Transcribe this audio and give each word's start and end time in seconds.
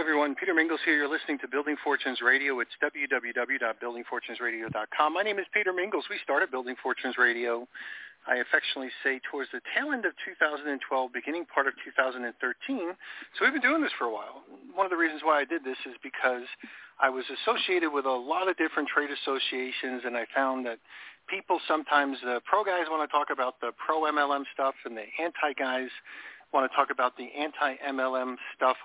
Everyone. 0.00 0.32
Peter 0.34 0.54
Mingils 0.54 0.80
here. 0.82 0.96
You're 0.96 1.12
listening 1.12 1.36
to 1.44 1.48
Building 1.48 1.76
Fortunes 1.84 2.22
Radio. 2.24 2.58
It's 2.60 2.70
www.buildingfortunesradio.com. 2.80 5.12
My 5.12 5.22
name 5.22 5.38
is 5.38 5.44
Peter 5.52 5.74
Mingils. 5.76 6.08
We 6.08 6.16
started 6.24 6.50
Building 6.50 6.74
Fortunes 6.82 7.18
Radio, 7.18 7.68
I 8.26 8.36
affectionately 8.36 8.88
say, 9.04 9.20
towards 9.30 9.50
the 9.52 9.60
tail 9.76 9.92
end 9.92 10.06
of 10.06 10.12
2012, 10.24 11.12
beginning 11.12 11.44
part 11.52 11.66
of 11.66 11.74
2013. 11.84 12.32
So 12.32 13.44
we've 13.44 13.52
been 13.52 13.60
doing 13.60 13.82
this 13.84 13.92
for 13.98 14.06
a 14.06 14.10
while. 14.10 14.40
One 14.72 14.86
of 14.86 14.90
the 14.90 14.96
reasons 14.96 15.20
why 15.22 15.38
I 15.38 15.44
did 15.44 15.64
this 15.68 15.76
is 15.84 15.92
because 16.02 16.48
I 16.96 17.10
was 17.12 17.28
associated 17.28 17.92
with 17.92 18.06
a 18.08 18.18
lot 18.24 18.48
of 18.48 18.56
different 18.56 18.88
trade 18.88 19.10
associations, 19.12 20.08
and 20.08 20.16
I 20.16 20.24
found 20.32 20.64
that 20.64 20.80
people 21.28 21.60
sometimes, 21.68 22.16
the 22.24 22.40
pro 22.48 22.64
guys 22.64 22.88
want 22.88 23.04
to 23.04 23.12
talk 23.12 23.28
about 23.28 23.60
the 23.60 23.76
pro 23.76 24.08
MLM 24.08 24.48
stuff, 24.56 24.80
and 24.88 24.96
the 24.96 25.12
anti 25.20 25.52
guys 25.60 25.92
want 26.56 26.64
to 26.64 26.72
talk 26.74 26.88
about 26.88 27.20
the 27.20 27.28
anti 27.36 27.76
MLM 27.84 28.40
stuff 28.56 28.80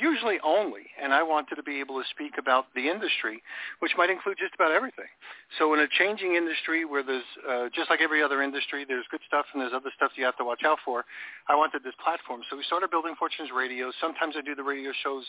usually 0.00 0.38
only, 0.44 0.88
and 1.00 1.12
I 1.12 1.22
wanted 1.22 1.56
to 1.56 1.62
be 1.62 1.80
able 1.80 2.00
to 2.00 2.06
speak 2.10 2.38
about 2.38 2.66
the 2.74 2.88
industry, 2.88 3.42
which 3.80 3.92
might 3.96 4.10
include 4.10 4.38
just 4.38 4.54
about 4.54 4.72
everything. 4.72 5.08
So 5.58 5.74
in 5.74 5.80
a 5.80 5.88
changing 5.88 6.34
industry 6.34 6.84
where 6.84 7.02
there's, 7.02 7.26
uh, 7.48 7.68
just 7.74 7.90
like 7.90 8.00
every 8.00 8.22
other 8.22 8.42
industry, 8.42 8.84
there's 8.86 9.04
good 9.10 9.20
stuff 9.26 9.46
and 9.52 9.60
there's 9.60 9.72
other 9.72 9.90
stuff 9.94 10.12
you 10.16 10.24
have 10.24 10.36
to 10.38 10.44
watch 10.44 10.62
out 10.64 10.78
for, 10.84 11.04
I 11.48 11.54
wanted 11.54 11.82
this 11.84 11.94
platform. 12.02 12.42
So 12.48 12.56
we 12.56 12.64
started 12.64 12.90
building 12.90 13.14
Fortunes 13.18 13.50
Radio. 13.54 13.92
Sometimes 14.00 14.34
I 14.36 14.42
do 14.42 14.54
the 14.54 14.64
radio 14.64 14.92
shows 15.02 15.24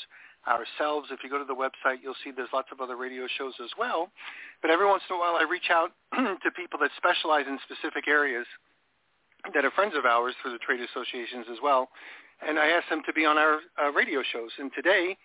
ourselves. 0.47 1.09
If 1.11 1.23
you 1.23 1.29
go 1.29 1.37
to 1.37 1.47
the 1.47 1.57
website, 1.57 2.03
you'll 2.03 2.19
see 2.23 2.31
there's 2.31 2.53
lots 2.53 2.69
of 2.71 2.81
other 2.81 2.95
radio 2.95 3.27
shows 3.37 3.53
as 3.63 3.71
well. 3.77 4.09
But 4.61 4.71
every 4.71 4.87
once 4.87 5.03
in 5.09 5.15
a 5.15 5.19
while 5.19 5.35
I 5.35 5.43
reach 5.43 5.69
out 5.71 5.91
to 6.15 6.49
people 6.55 6.79
that 6.81 6.91
specialize 6.97 7.45
in 7.47 7.59
specific 7.63 8.07
areas 8.07 8.45
that 9.53 9.63
are 9.63 9.71
friends 9.71 9.93
of 9.95 10.05
ours 10.05 10.33
through 10.41 10.51
the 10.51 10.59
trade 10.59 10.81
associations 10.81 11.45
as 11.51 11.59
well 11.61 11.89
and 12.45 12.59
I 12.59 12.67
asked 12.69 12.89
them 12.89 13.01
to 13.05 13.13
be 13.13 13.25
on 13.25 13.37
our 13.37 13.59
uh, 13.81 13.91
radio 13.91 14.21
shows. 14.21 14.51
And 14.59 14.71
today, 14.75 15.17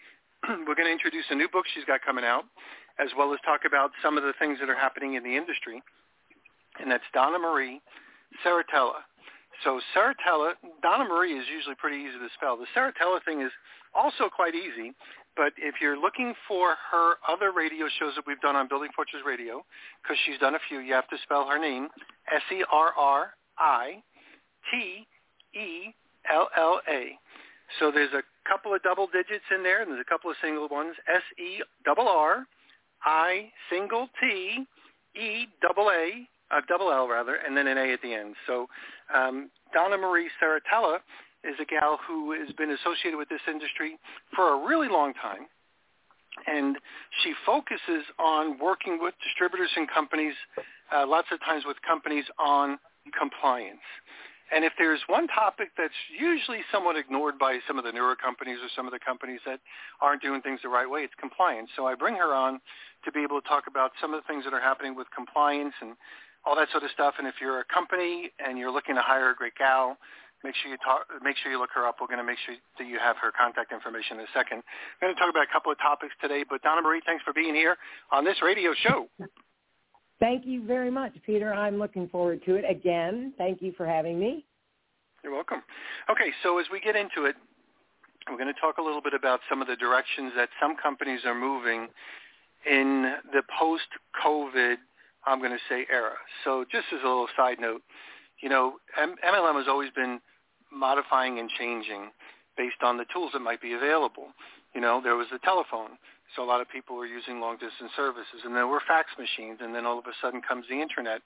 we're 0.49 0.75
going 0.75 0.89
to 0.89 0.93
introduce 0.93 1.25
a 1.31 1.35
new 1.35 1.49
book 1.49 1.65
she's 1.75 1.85
got 1.85 2.01
coming 2.05 2.25
out, 2.25 2.45
as 2.99 3.09
well 3.17 3.33
as 3.33 3.41
talk 3.45 3.63
about 3.67 3.91
some 4.03 4.17
of 4.17 4.25
the 4.25 4.33
things 4.39 4.59
that 4.61 4.69
are 4.71 4.79
happening 4.79 5.15
in 5.15 5.23
the 5.23 5.37
industry. 5.37 5.83
And 6.81 6.91
that's 6.91 7.05
Donna 7.13 7.39
Marie 7.39 7.81
Serritella. 8.45 9.05
So 9.65 9.81
Serritella, 9.95 10.55
Donna 10.83 11.05
Marie 11.05 11.39
is 11.39 11.47
usually 11.53 11.77
pretty 11.77 11.99
easy 11.99 12.19
to 12.19 12.29
spell. 12.35 12.57
The 12.57 12.67
Serritella 12.75 13.23
thing 13.25 13.43
is 13.43 13.53
also 13.95 14.29
quite 14.35 14.55
easy, 14.55 14.93
but 15.37 15.53
if 15.59 15.77
you're 15.81 15.99
looking 15.99 16.35
for 16.49 16.75
her 16.91 17.17
other 17.29 17.53
radio 17.53 17.87
shows 17.99 18.15
that 18.17 18.27
we've 18.27 18.41
done 18.41 18.57
on 18.57 18.69
Building 18.69 18.89
Fortunes 18.97 19.23
Radio, 19.25 19.65
because 20.03 20.17
she's 20.25 20.39
done 20.41 20.55
a 20.55 20.59
few, 20.69 20.81
you 20.81 20.95
have 20.95 21.09
to 21.09 21.17
spell 21.23 21.47
her 21.47 21.59
name, 21.59 21.89
S-E-R-R-I-T-E 22.35 22.75
L-L-A. 26.31 27.19
So 27.79 27.91
there's 27.91 28.13
a 28.13 28.23
couple 28.49 28.75
of 28.75 28.83
double 28.83 29.07
digits 29.07 29.45
in 29.55 29.63
there, 29.63 29.83
and 29.83 29.91
there's 29.91 30.05
a 30.07 30.11
couple 30.11 30.31
of 30.31 30.37
single 30.43 30.69
ones. 30.69 30.95
S-E 31.09 31.63
double 31.85 32.09
R, 32.09 32.45
I 33.05 33.51
single 33.71 34.09
T, 34.21 34.67
E 35.19 35.47
double 35.61 35.91
A, 35.91 36.29
uh, 36.51 36.61
double 36.69 36.93
L 36.93 37.09
rather, 37.09 37.37
and 37.37 37.57
then 37.57 37.67
an 37.67 37.79
A 37.79 37.93
at 37.93 38.03
the 38.03 38.15
end. 38.15 38.35
So 38.47 38.67
um, 39.15 39.51
Donna 39.73 39.97
Marie 39.97 40.29
Serritella 40.43 40.99
is 41.45 41.57
a 41.61 41.65
gal 41.65 41.99
who 42.07 42.33
has 42.33 42.53
been 42.55 42.71
associated 42.71 43.17
with 43.17 43.29
this 43.29 43.41
industry 43.49 43.99
for 44.35 44.55
a 44.55 44.67
really 44.67 44.89
long 44.89 45.13
time. 45.15 45.47
And 46.47 46.77
she 47.23 47.35
focuses 47.45 48.05
on 48.19 48.59
working 48.59 48.99
with 49.01 49.15
distributors 49.23 49.71
and 49.77 49.89
companies, 49.91 50.35
uh, 50.95 51.07
lots 51.07 51.29
of 51.31 51.41
times 51.41 51.65
with 51.67 51.77
companies 51.87 52.25
on 52.39 52.79
compliance. 53.19 53.85
And 54.55 54.65
if 54.65 54.73
there's 54.77 55.01
one 55.07 55.29
topic 55.29 55.71
that's 55.79 55.97
usually 56.13 56.61
somewhat 56.71 56.97
ignored 56.97 57.39
by 57.39 57.59
some 57.67 57.79
of 57.79 57.85
the 57.85 57.93
newer 57.93 58.15
companies 58.15 58.59
or 58.61 58.69
some 58.77 58.87
of 58.87 58.93
the 58.93 59.01
companies 59.01 59.41
that 59.47 59.61
aren't 60.01 60.21
doing 60.21 60.43
things 60.43 60.61
the 60.63 60.69
right 60.69 60.89
way, 60.89 61.01
it's 61.01 61.15
compliance. 61.19 61.71
So 61.75 61.87
I 61.87 61.95
bring 61.95 62.17
her 62.17 62.35
on 62.35 62.61
to 63.05 63.13
be 63.13 63.23
able 63.23 63.41
to 63.41 63.49
talk 63.49 63.65
about 63.67 63.93
some 64.01 64.13
of 64.13 64.23
the 64.23 64.27
things 64.29 64.45
that 64.45 64.53
are 64.53 64.61
happening 64.61 64.95
with 64.95 65.09
compliance 65.11 65.73
and 65.81 65.97
all 66.45 66.55
that 66.57 66.69
sort 66.71 66.85
of 66.85 66.91
stuff. 66.91 67.15
And 67.19 67.27
if 67.27 67.35
you're 67.41 67.61
a 67.61 67.65
company 67.65 68.31
and 68.39 68.59
you're 68.59 68.71
looking 68.71 68.95
to 68.95 69.01
hire 69.01 69.31
a 69.31 69.35
great 69.35 69.55
gal, 69.57 69.97
make 70.45 70.55
sure 70.61 70.71
you 70.71 70.77
talk, 70.85 71.07
make 71.23 71.37
sure 71.39 71.51
you 71.51 71.59
look 71.59 71.71
her 71.75 71.87
up. 71.87 71.97
We're 72.01 72.13
going 72.13 72.21
to 72.21 72.27
make 72.27 72.39
sure 72.45 72.55
that 72.79 72.87
you 72.87 72.99
have 72.99 73.17
her 73.23 73.33
contact 73.33 73.73
information 73.73 74.21
in 74.21 74.29
a 74.29 74.33
second. 74.35 74.61
I'm 75.01 75.09
going 75.09 75.15
to 75.15 75.21
talk 75.21 75.31
about 75.31 75.49
a 75.49 75.53
couple 75.53 75.73
of 75.73 75.79
topics 75.79 76.13
today, 76.21 76.45
but 76.45 76.61
Donna 76.61 76.83
Marie, 76.83 77.01
thanks 77.07 77.25
for 77.25 77.33
being 77.33 77.55
here 77.55 77.79
on 78.11 78.25
this 78.25 78.37
radio 78.43 78.75
show. 78.75 79.09
Thank 80.23 80.47
you 80.47 80.65
very 80.65 80.89
much, 80.89 81.13
Peter. 81.27 81.53
I'm 81.53 81.81
looking 81.81 82.07
forward 82.07 82.45
to 82.47 82.55
it. 82.55 82.65
Again, 82.65 83.33
thank 83.39 83.61
you 83.61 83.73
for 83.77 83.85
having 83.85 84.21
me. 84.21 84.45
You're 85.25 85.33
welcome. 85.33 85.63
Okay, 86.09 86.31
so 86.45 86.61
as 86.61 86.67
we 86.71 86.79
get 86.79 86.95
into 86.95 87.25
it, 87.25 87.35
we're 88.31 88.37
going 88.37 88.55
to 88.55 88.61
talk 88.61 88.79
a 88.79 88.83
little 88.83 89.03
bit 89.03 89.15
about 89.15 89.41
some 89.51 89.61
of 89.61 89.67
the 89.67 89.75
directions 89.75 90.33
that 90.37 90.49
some 90.61 90.77
companies 90.81 91.23
are 91.25 91.35
moving 91.35 91.89
in 92.71 93.15
the 93.33 93.43
post-COVID, 93.59 94.77
I'm 95.27 95.41
going 95.41 95.51
to 95.51 95.59
say, 95.69 95.87
era. 95.91 96.13
So 96.45 96.65
just 96.71 96.87
as 96.93 97.01
a 97.03 97.09
little 97.09 97.27
side 97.37 97.59
note, 97.59 97.83
you 98.41 98.49
know, 98.49 98.75
MLM 98.97 99.57
has 99.59 99.67
always 99.69 99.91
been 99.91 100.21
modifying 100.73 101.41
and 101.41 101.51
changing 101.59 102.13
based 102.57 102.81
on 102.85 102.97
the 102.97 103.07
tools 103.13 103.31
that 103.33 103.41
might 103.41 103.61
be 103.61 103.73
available. 103.73 104.29
You 104.73 104.83
know, 104.83 105.01
there 105.03 105.17
was 105.17 105.27
the 105.33 105.41
telephone. 105.41 105.99
So 106.35 106.43
a 106.43 106.49
lot 106.49 106.61
of 106.61 106.69
people 106.69 106.97
were 106.97 107.07
using 107.07 107.41
long 107.41 107.55
distance 107.55 107.93
services, 107.97 108.41
and 108.45 108.55
there 108.55 108.67
were 108.67 108.81
fax 108.87 109.11
machines, 109.19 109.59
and 109.61 109.75
then 109.75 109.85
all 109.85 109.99
of 109.99 110.07
a 110.07 110.17
sudden 110.21 110.41
comes 110.41 110.65
the 110.69 110.81
internet, 110.81 111.21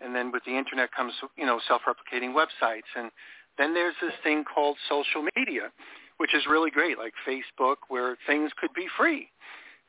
and 0.00 0.14
then 0.14 0.32
with 0.32 0.44
the 0.44 0.56
internet 0.56 0.92
comes 0.92 1.12
you 1.36 1.46
know 1.46 1.60
self-replicating 1.68 2.32
websites, 2.34 2.88
and 2.96 3.10
then 3.58 3.74
there's 3.74 3.94
this 4.00 4.12
thing 4.22 4.44
called 4.44 4.76
social 4.88 5.24
media, 5.36 5.70
which 6.18 6.34
is 6.34 6.44
really 6.48 6.70
great, 6.70 6.98
like 6.98 7.12
Facebook, 7.26 7.76
where 7.88 8.16
things 8.26 8.50
could 8.60 8.72
be 8.74 8.86
free. 8.96 9.28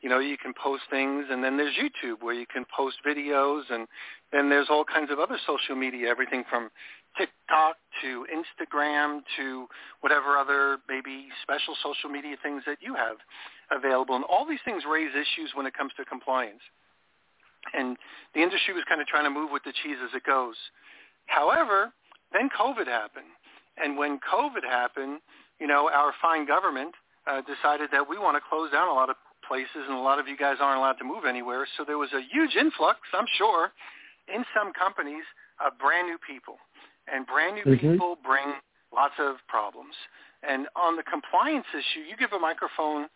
You 0.00 0.08
know, 0.08 0.20
you 0.20 0.38
can 0.38 0.54
post 0.54 0.84
things, 0.90 1.26
and 1.30 1.42
then 1.42 1.56
there's 1.56 1.74
YouTube 1.74 2.22
where 2.22 2.34
you 2.34 2.46
can 2.46 2.64
post 2.74 2.98
videos, 3.06 3.62
and 3.70 3.88
then 4.32 4.48
there's 4.48 4.68
all 4.70 4.84
kinds 4.84 5.10
of 5.10 5.18
other 5.18 5.38
social 5.46 5.74
media, 5.74 6.08
everything 6.08 6.44
from 6.48 6.70
TikTok 7.18 7.76
to 8.02 8.26
Instagram 8.30 9.20
to 9.36 9.66
whatever 10.00 10.38
other 10.38 10.78
maybe 10.88 11.28
special 11.42 11.74
social 11.82 12.08
media 12.08 12.36
things 12.42 12.62
that 12.66 12.78
you 12.80 12.94
have 12.94 13.16
available. 13.70 14.14
And 14.14 14.24
all 14.24 14.46
these 14.46 14.62
things 14.64 14.84
raise 14.88 15.10
issues 15.10 15.52
when 15.54 15.66
it 15.66 15.74
comes 15.74 15.92
to 15.98 16.04
compliance. 16.04 16.62
And 17.74 17.96
the 18.34 18.40
industry 18.40 18.72
was 18.72 18.84
kind 18.88 19.00
of 19.00 19.06
trying 19.06 19.24
to 19.24 19.30
move 19.30 19.50
with 19.52 19.64
the 19.64 19.72
cheese 19.82 19.98
as 20.02 20.14
it 20.14 20.24
goes. 20.24 20.56
However, 21.26 21.92
then 22.32 22.48
COVID 22.48 22.86
happened. 22.86 23.28
And 23.76 23.98
when 23.98 24.18
COVID 24.22 24.64
happened, 24.64 25.20
you 25.60 25.66
know, 25.66 25.90
our 25.92 26.12
fine 26.22 26.46
government 26.46 26.94
uh, 27.26 27.42
decided 27.42 27.90
that 27.92 28.08
we 28.08 28.18
want 28.18 28.36
to 28.36 28.42
close 28.48 28.70
down 28.70 28.88
a 28.88 28.94
lot 28.94 29.10
of 29.10 29.16
places 29.46 29.86
and 29.88 29.96
a 29.96 30.00
lot 30.00 30.18
of 30.18 30.28
you 30.28 30.36
guys 30.36 30.56
aren't 30.60 30.78
allowed 30.78 30.98
to 31.00 31.04
move 31.04 31.24
anywhere. 31.24 31.66
So 31.76 31.84
there 31.84 31.98
was 31.98 32.10
a 32.12 32.22
huge 32.32 32.54
influx, 32.56 33.00
I'm 33.12 33.28
sure, 33.36 33.72
in 34.32 34.44
some 34.54 34.72
companies 34.72 35.24
of 35.64 35.78
brand 35.78 36.06
new 36.06 36.18
people. 36.18 36.56
And 37.12 37.26
brand 37.26 37.56
new 37.56 37.64
mm-hmm. 37.64 37.92
people 37.92 38.16
bring 38.24 38.54
lots 38.94 39.14
of 39.18 39.36
problems. 39.48 39.94
And 40.42 40.66
on 40.76 40.96
the 40.96 41.02
compliance 41.02 41.66
issue, 41.74 42.00
you 42.08 42.16
give 42.16 42.32
a 42.32 42.38
microphone 42.38 43.08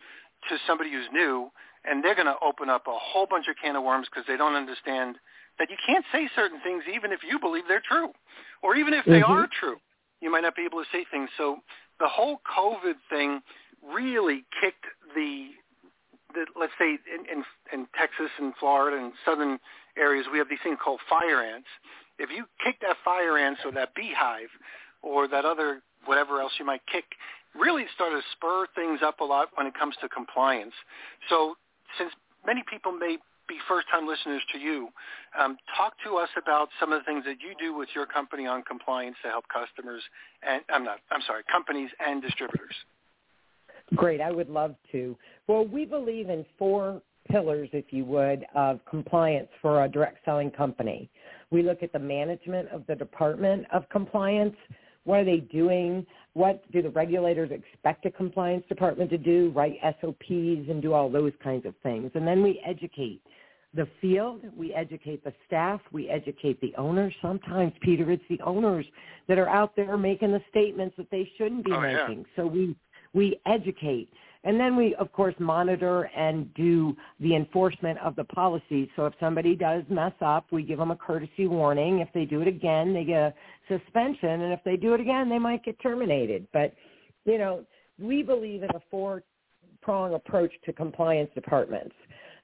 to 0.49 0.57
somebody 0.67 0.91
who's 0.91 1.07
new, 1.13 1.51
and 1.85 2.03
they're 2.03 2.15
going 2.15 2.27
to 2.27 2.37
open 2.43 2.69
up 2.69 2.87
a 2.87 2.99
whole 2.99 3.27
bunch 3.27 3.47
of 3.49 3.57
can 3.63 3.77
of 3.77 3.85
worms 3.85 4.09
because 4.11 4.27
they 4.27 4.37
don't 4.37 4.55
understand 4.55 5.17
that 5.59 5.69
you 5.71 5.77
can't 5.87 6.05
say 6.13 6.29
certain 6.35 6.61
things 6.63 6.83
even 6.93 7.13
if 7.13 7.21
you 7.23 7.39
believe 7.39 7.65
they're 7.69 7.83
true, 7.87 8.11
or 8.63 8.75
even 8.77 8.95
if 8.95 9.05
they 9.05 9.21
mm-hmm. 9.21 9.33
are 9.33 9.49
true, 9.61 9.77
you 10.21 10.31
might 10.31 10.41
not 10.41 10.57
be 10.57 10.63
able 10.63 10.79
to 10.83 10.89
say 10.91 11.05
things. 11.11 11.29
So 11.37 11.59
the 12.01 12.09
whole 12.09 12.41
COVID 12.59 12.95
thing 13.11 13.41
really 13.83 14.45
kicked 14.61 14.87
the, 15.15 15.51
the 16.35 16.47
let's 16.59 16.73
say 16.79 16.99
in, 17.07 17.27
in, 17.31 17.45
in 17.73 17.87
Texas 17.99 18.31
and 18.39 18.55
Florida 18.59 18.97
and 18.97 19.13
southern 19.25 19.59
areas, 19.99 20.27
we 20.33 20.39
have 20.39 20.49
these 20.49 20.63
things 20.63 20.79
called 20.83 21.01
fire 21.09 21.43
ants. 21.43 21.69
If 22.23 22.31
you 22.31 22.47
kick 22.65 22.77
that 22.81 22.97
fire 23.05 23.37
ant 23.37 23.59
or 23.65 23.73
that 23.73 23.95
beehive 23.95 24.49
or 25.03 25.27
that 25.29 25.45
other 25.45 25.83
whatever 26.07 26.41
else 26.41 26.53
you 26.59 26.65
might 26.65 26.83
kick, 26.91 27.05
really 27.59 27.85
started 27.95 28.17
to 28.17 28.23
spur 28.33 28.67
things 28.75 29.01
up 29.05 29.21
a 29.21 29.25
lot 29.25 29.49
when 29.57 29.67
it 29.67 29.75
comes 29.75 29.95
to 30.01 30.09
compliance. 30.09 30.73
So 31.29 31.55
since 31.99 32.11
many 32.47 32.63
people 32.71 32.93
may 32.93 33.19
be 33.49 33.57
first-time 33.69 34.07
listeners 34.07 34.43
to 34.53 34.59
you, 34.59 34.89
um, 35.39 35.57
talk 35.77 35.95
to 36.05 36.17
us 36.17 36.29
about 36.41 36.69
some 36.79 36.93
of 36.93 37.01
the 37.01 37.05
things 37.05 37.25
that 37.25 37.37
you 37.41 37.55
do 37.59 37.77
with 37.77 37.89
your 37.95 38.07
company 38.07 38.47
on 38.47 38.63
compliance 38.63 39.17
to 39.25 39.29
help 39.29 39.45
customers 39.49 40.03
and 40.47 40.63
I'm 40.73 40.85
not 40.85 40.99
I'm 41.11 41.23
sorry 41.27 41.43
companies 41.51 41.91
and 42.05 42.23
distributors. 42.23 42.75
Great, 43.97 44.21
I 44.21 44.31
would 44.31 44.49
love 44.49 44.75
to. 44.93 45.17
Well, 45.49 45.67
we 45.67 45.85
believe 45.85 46.31
in 46.31 46.47
four 46.59 47.03
pillars, 47.29 47.69
if 47.73 47.87
you 47.91 48.05
would, 48.07 48.47
of 48.55 48.81
compliance 48.89 49.49
for 49.61 49.85
a 49.85 49.89
direct 49.89 50.19
selling 50.25 50.51
company. 50.51 51.11
We 51.53 51.63
look 51.63 51.83
at 51.83 51.93
the 51.93 51.99
management 51.99 52.71
of 52.71 52.85
the 52.89 52.97
department 52.97 53.67
of 53.73 53.89
compliance. 53.91 54.57
What 55.05 55.21
are 55.21 55.25
they 55.25 55.39
doing? 55.39 56.07
What 56.33 56.65
do 56.73 56.81
the 56.81 56.91
regulators 56.91 57.51
expect 57.51 58.07
a 58.07 58.11
compliance 58.11 58.65
department 58.69 59.11
to 59.11 59.19
do? 59.19 59.53
Write 59.55 59.79
SOPs 60.01 60.31
and 60.31 60.81
do 60.81 60.95
all 60.95 61.11
those 61.11 61.33
kinds 61.45 61.67
of 61.67 61.75
things. 61.83 62.11
And 62.15 62.27
then 62.27 62.43
we 62.43 62.63
educate 62.67 63.21
the 63.75 63.87
field, 64.01 64.43
we 64.57 64.73
educate 64.75 65.25
the 65.25 65.33
staff, 65.47 65.81
we 65.93 66.09
educate 66.09 66.61
the 66.61 66.75
owners. 66.77 67.15
Sometimes, 67.23 67.73
Peter, 67.81 68.11
it's 68.11 68.23
the 68.29 68.41
owners 68.43 68.87
that 69.29 69.39
are 69.39 69.49
out 69.49 69.77
there 69.77 69.97
making 69.97 70.33
the 70.33 70.43
statements 70.51 70.97
that 70.97 71.11
they 71.11 71.31
shouldn't 71.37 71.65
be 71.65 71.73
oh, 71.73 71.81
making. 71.81 72.19
Yeah. 72.19 72.37
So 72.37 72.47
we 72.47 72.77
we 73.13 73.41
educate. 73.47 74.09
And 74.45 74.59
then 74.59 74.77
we, 74.77 74.95
of 74.97 75.13
course, 75.13 75.35
monitor 75.39 76.11
and 76.17 76.53
do 76.55 76.97
the 77.21 77.37
enforcement 77.37 77.99
of 78.01 78.17
the 78.17 78.25
policy. 78.25 78.91
So 78.97 79.07
if 79.07 79.15
somebody 79.21 79.55
does 79.55 79.85
mess 79.89 80.15
up, 80.21 80.47
we 80.51 80.65
give 80.65 80.79
them 80.79 80.91
a 80.91 80.97
courtesy 80.97 81.47
warning. 81.47 82.01
If 82.01 82.09
they 82.13 82.25
do 82.25 82.41
it 82.41 82.49
again, 82.49 82.93
they 82.93 83.05
get 83.05 83.21
a 83.21 83.35
suspension. 83.69 84.43
And 84.43 84.53
if 84.53 84.61
they 84.65 84.77
do 84.77 84.95
it 84.95 85.01
again, 85.01 85.29
they 85.29 85.39
might 85.39 85.65
get 85.65 85.81
terminated. 85.81 86.49
But, 86.53 86.75
you 87.25 87.39
know, 87.39 87.65
we 88.01 88.25
believe 88.25 88.65
in 88.65 88.71
a 88.71 88.83
four-prong 88.91 90.15
approach 90.15 90.53
to 90.65 90.73
compliance 90.73 91.31
departments. 91.37 91.95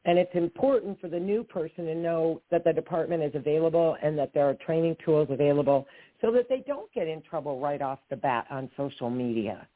And 0.04 0.18
it's 0.18 0.34
important 0.34 1.00
for 1.00 1.08
the 1.08 1.18
new 1.18 1.42
person 1.42 1.84
to 1.86 1.94
know 1.96 2.40
that 2.52 2.62
the 2.62 2.72
department 2.72 3.24
is 3.24 3.32
available 3.34 3.96
and 4.00 4.16
that 4.18 4.32
there 4.32 4.48
are 4.48 4.54
training 4.54 4.96
tools 5.04 5.26
available 5.30 5.86
so 6.20 6.30
that 6.30 6.48
they 6.48 6.62
don't 6.66 6.90
get 6.92 7.08
in 7.08 7.22
trouble 7.22 7.58
right 7.58 7.82
off 7.82 7.98
the 8.08 8.16
bat 8.16 8.46
on 8.50 8.70
social 8.76 9.10
media. 9.10 9.66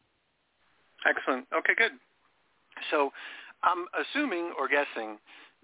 Excellent. 1.04 1.46
Okay, 1.52 1.74
good. 1.76 1.90
So 2.90 3.10
I'm 3.62 3.86
assuming 3.94 4.52
or 4.58 4.68
guessing 4.68 5.18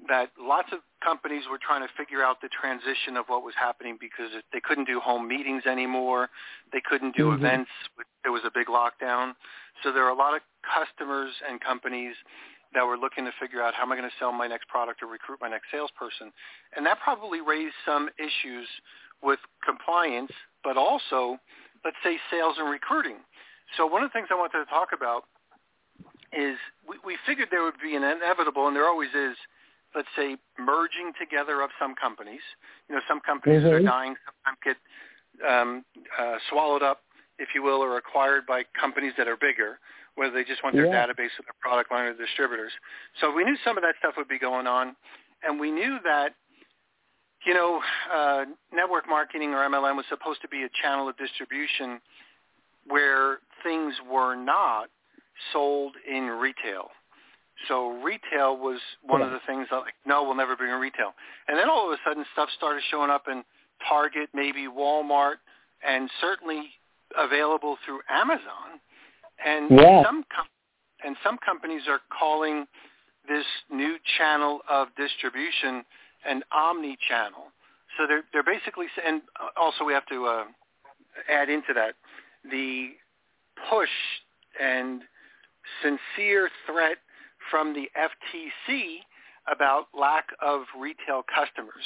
that 0.07 0.31
lots 0.39 0.69
of 0.71 0.79
companies 1.03 1.43
were 1.51 1.59
trying 1.59 1.83
to 1.83 1.93
figure 1.99 2.23
out 2.23 2.41
the 2.41 2.49
transition 2.49 3.17
of 3.17 3.27
what 3.27 3.43
was 3.43 3.55
happening 3.59 3.99
because 3.99 4.31
they 4.53 4.61
couldn't 4.61 4.87
do 4.87 5.01
home 5.01 5.27
meetings 5.27 5.67
anymore. 5.67 6.31
They 6.73 6.81
couldn't 6.81 7.17
do 7.17 7.35
mm-hmm. 7.35 7.45
events. 7.45 7.71
There 8.23 8.31
was 8.31 8.43
a 8.47 8.51
big 8.55 8.69
lockdown. 8.69 9.35
So 9.83 9.93
there 9.93 10.05
are 10.05 10.15
a 10.15 10.17
lot 10.17 10.35
of 10.35 10.43
customers 10.63 11.33
and 11.49 11.61
companies 11.61 12.15
that 12.75 12.87
were 12.87 12.97
looking 12.97 13.25
to 13.25 13.33
figure 13.41 13.63
out 13.63 13.75
how 13.75 13.83
am 13.83 13.93
I 13.93 13.97
going 13.97 14.09
to 14.09 14.17
sell 14.19 14.31
my 14.31 14.47
next 14.47 14.69
product 14.69 15.03
or 15.03 15.09
recruit 15.09 15.39
my 15.41 15.49
next 15.49 15.67
salesperson. 15.73 16.31
And 16.77 16.87
that 16.87 16.99
probably 17.03 17.41
raised 17.41 17.75
some 17.85 18.09
issues 18.19 18.69
with 19.23 19.41
compliance, 19.65 20.31
but 20.63 20.77
also, 20.77 21.39
let's 21.85 21.97
say, 22.05 22.19
sales 22.31 22.57
and 22.59 22.71
recruiting. 22.71 23.17
So 23.77 23.87
one 23.87 24.03
of 24.05 24.11
the 24.11 24.13
things 24.13 24.29
I 24.31 24.35
wanted 24.35 24.65
to 24.65 24.71
talk 24.71 24.91
about 24.95 25.25
is 26.33 26.57
we, 26.89 26.97
we 27.05 27.17
figured 27.27 27.49
there 27.51 27.65
would 27.65 27.81
be 27.83 27.97
an 27.97 28.05
inevitable, 28.05 28.67
and 28.67 28.77
there 28.77 28.87
always 28.87 29.11
is, 29.11 29.37
let's 29.95 30.09
say, 30.17 30.37
merging 30.59 31.13
together 31.19 31.63
of 31.63 31.71
some 31.79 31.95
companies. 31.95 32.43
You 32.89 32.97
know, 32.97 33.01
some 33.09 33.21
companies 33.21 33.63
mm-hmm. 33.63 33.75
are 33.75 33.83
dying, 33.83 34.15
sometimes 34.25 34.59
get 34.65 34.77
um, 35.49 35.85
uh, 36.19 36.37
swallowed 36.51 36.83
up, 36.83 37.01
if 37.39 37.49
you 37.55 37.63
will, 37.63 37.83
or 37.83 37.97
acquired 37.97 38.47
by 38.47 38.63
companies 38.79 39.13
that 39.17 39.29
are 39.29 39.37
bigger, 39.37 39.79
whether 40.17 40.33
they 40.33 40.45
just 40.45 40.63
want 40.63 40.75
their 40.75 40.87
yeah. 40.87 41.07
database 41.07 41.33
of 41.39 41.47
their 41.47 41.59
product 41.61 41.91
line 41.91 42.05
or 42.05 42.15
distributors. 42.15 42.73
So 43.21 43.33
we 43.35 43.45
knew 43.45 43.57
some 43.65 43.79
of 43.79 43.83
that 43.83 43.95
stuff 43.99 44.15
would 44.17 44.29
be 44.29 44.39
going 44.39 44.67
on, 44.67 44.97
and 45.43 45.59
we 45.59 45.71
knew 45.71 45.99
that 46.05 46.35
you 47.47 47.55
know, 47.55 47.81
uh, 48.13 48.45
network 48.75 49.09
marketing 49.09 49.51
or 49.51 49.59
MLM 49.59 49.97
was 49.97 50.05
supposed 50.09 50.43
to 50.43 50.49
be 50.49 50.65
a 50.65 50.69
channel 50.83 51.09
of 51.09 51.17
distribution 51.17 52.01
where 52.87 53.39
things 53.63 53.95
were 54.11 54.35
not 54.35 54.89
sold 55.53 55.95
in 56.09 56.25
retail. 56.25 56.89
So 57.67 58.01
retail 58.03 58.57
was 58.57 58.81
one 59.03 59.21
yeah. 59.21 59.27
of 59.27 59.33
the 59.33 59.41
things 59.47 59.67
that 59.71 59.79
like, 59.79 59.95
no, 60.07 60.23
we'll 60.23 60.37
never 60.37 60.57
bring 60.57 60.73
in 60.73 60.79
retail. 60.79 61.13
And 61.49 61.59
then 61.59 61.69
all 61.69 61.87
of 61.87 61.93
a 61.93 61.99
sudden 62.07 62.25
stuff 62.33 62.49
started 62.57 62.83
showing 62.91 63.11
up 63.11 63.25
in 63.29 63.43
Target, 63.89 64.29
maybe 64.33 64.67
Walmart, 64.67 65.37
and 65.87 66.09
certainly 66.21 66.71
available 67.17 67.77
through 67.85 68.01
Amazon. 68.09 68.81
And 69.45 69.71
yeah. 69.71 70.03
some 70.05 70.25
com- 70.35 70.47
and 71.05 71.17
some 71.23 71.39
companies 71.45 71.83
are 71.89 72.01
calling 72.17 72.67
this 73.29 73.45
new 73.71 73.97
channel 74.17 74.61
of 74.69 74.89
distribution 74.97 75.85
an 76.27 76.43
omni-channel. 76.53 77.53
So 77.97 78.07
they're 78.07 78.23
they're 78.33 78.43
basically 78.45 78.87
and 79.05 79.23
also 79.57 79.85
we 79.85 79.93
have 79.93 80.07
to 80.07 80.27
uh, 80.27 80.45
add 81.31 81.49
into 81.49 81.73
that 81.75 81.95
the 82.51 82.91
push 83.71 83.89
and 84.61 85.03
sincere 85.83 86.51
threat 86.67 86.99
from 87.51 87.73
the 87.73 87.89
FTC 87.97 88.99
about 89.51 89.87
lack 89.99 90.27
of 90.43 90.63
retail 90.79 91.23
customers. 91.23 91.85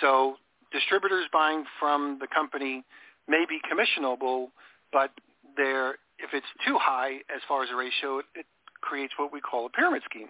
So 0.00 0.36
distributors 0.72 1.26
buying 1.32 1.64
from 1.78 2.18
the 2.20 2.26
company 2.26 2.84
may 3.28 3.44
be 3.48 3.60
commissionable, 3.64 4.48
but 4.92 5.10
they're, 5.56 5.92
if 6.18 6.32
it's 6.32 6.46
too 6.66 6.76
high 6.78 7.16
as 7.34 7.40
far 7.48 7.62
as 7.62 7.70
a 7.70 7.76
ratio, 7.76 8.18
it, 8.18 8.26
it 8.34 8.46
creates 8.80 9.12
what 9.16 9.32
we 9.32 9.40
call 9.40 9.66
a 9.66 9.70
pyramid 9.70 10.02
scheme. 10.08 10.28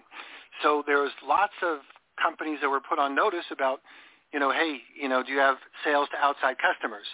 So 0.61 0.83
there's 0.85 1.11
lots 1.27 1.53
of 1.63 1.79
companies 2.21 2.59
that 2.61 2.69
were 2.69 2.81
put 2.81 2.99
on 2.99 3.15
notice 3.15 3.45
about, 3.51 3.81
you 4.33 4.39
know, 4.39 4.51
hey, 4.51 4.79
you 4.99 5.09
know, 5.09 5.23
do 5.23 5.31
you 5.31 5.39
have 5.39 5.57
sales 5.83 6.07
to 6.11 6.17
outside 6.17 6.55
customers? 6.59 7.05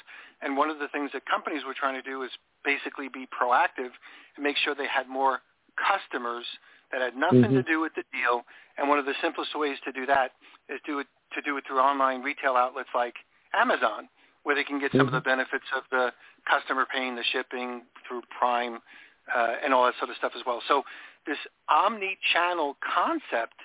And 0.41 0.55
one 0.55 0.69
of 0.69 0.79
the 0.79 0.87
things 0.89 1.11
that 1.13 1.25
companies 1.25 1.63
were 1.65 1.73
trying 1.73 1.95
to 1.95 2.07
do 2.07 2.23
is 2.23 2.31
basically 2.63 3.07
be 3.09 3.27
proactive 3.27 3.89
and 4.35 4.43
make 4.43 4.57
sure 4.57 4.75
they 4.75 4.87
had 4.87 5.07
more 5.07 5.39
customers 5.77 6.45
that 6.91 7.01
had 7.01 7.15
nothing 7.15 7.53
mm-hmm. 7.53 7.55
to 7.55 7.63
do 7.63 7.79
with 7.79 7.93
the 7.95 8.03
deal. 8.11 8.43
And 8.77 8.89
one 8.89 8.99
of 8.99 9.05
the 9.05 9.15
simplest 9.21 9.57
ways 9.57 9.77
to 9.85 9.91
do 9.91 10.05
that 10.05 10.31
is 10.69 10.79
do 10.85 10.99
it 10.99 11.07
to 11.33 11.41
do 11.41 11.57
it 11.57 11.63
through 11.67 11.79
online 11.79 12.21
retail 12.21 12.55
outlets 12.55 12.89
like 12.95 13.15
Amazon, 13.53 14.07
where 14.43 14.55
they 14.55 14.63
can 14.63 14.79
get 14.79 14.91
some 14.91 15.07
mm-hmm. 15.07 15.07
of 15.07 15.23
the 15.23 15.29
mm-hmm. 15.29 15.43
benefits 15.43 15.65
of 15.75 15.83
the 15.91 16.11
customer 16.49 16.85
paying 16.87 17.15
the 17.15 17.23
shipping 17.33 17.83
through 18.07 18.21
Prime 18.31 18.79
uh, 19.35 19.55
and 19.63 19.73
all 19.73 19.85
that 19.85 19.95
sort 19.99 20.09
of 20.09 20.15
stuff 20.15 20.31
as 20.35 20.43
well. 20.45 20.61
So 20.67 20.83
this 21.25 21.37
omni-channel 21.67 22.77
concept 22.79 23.59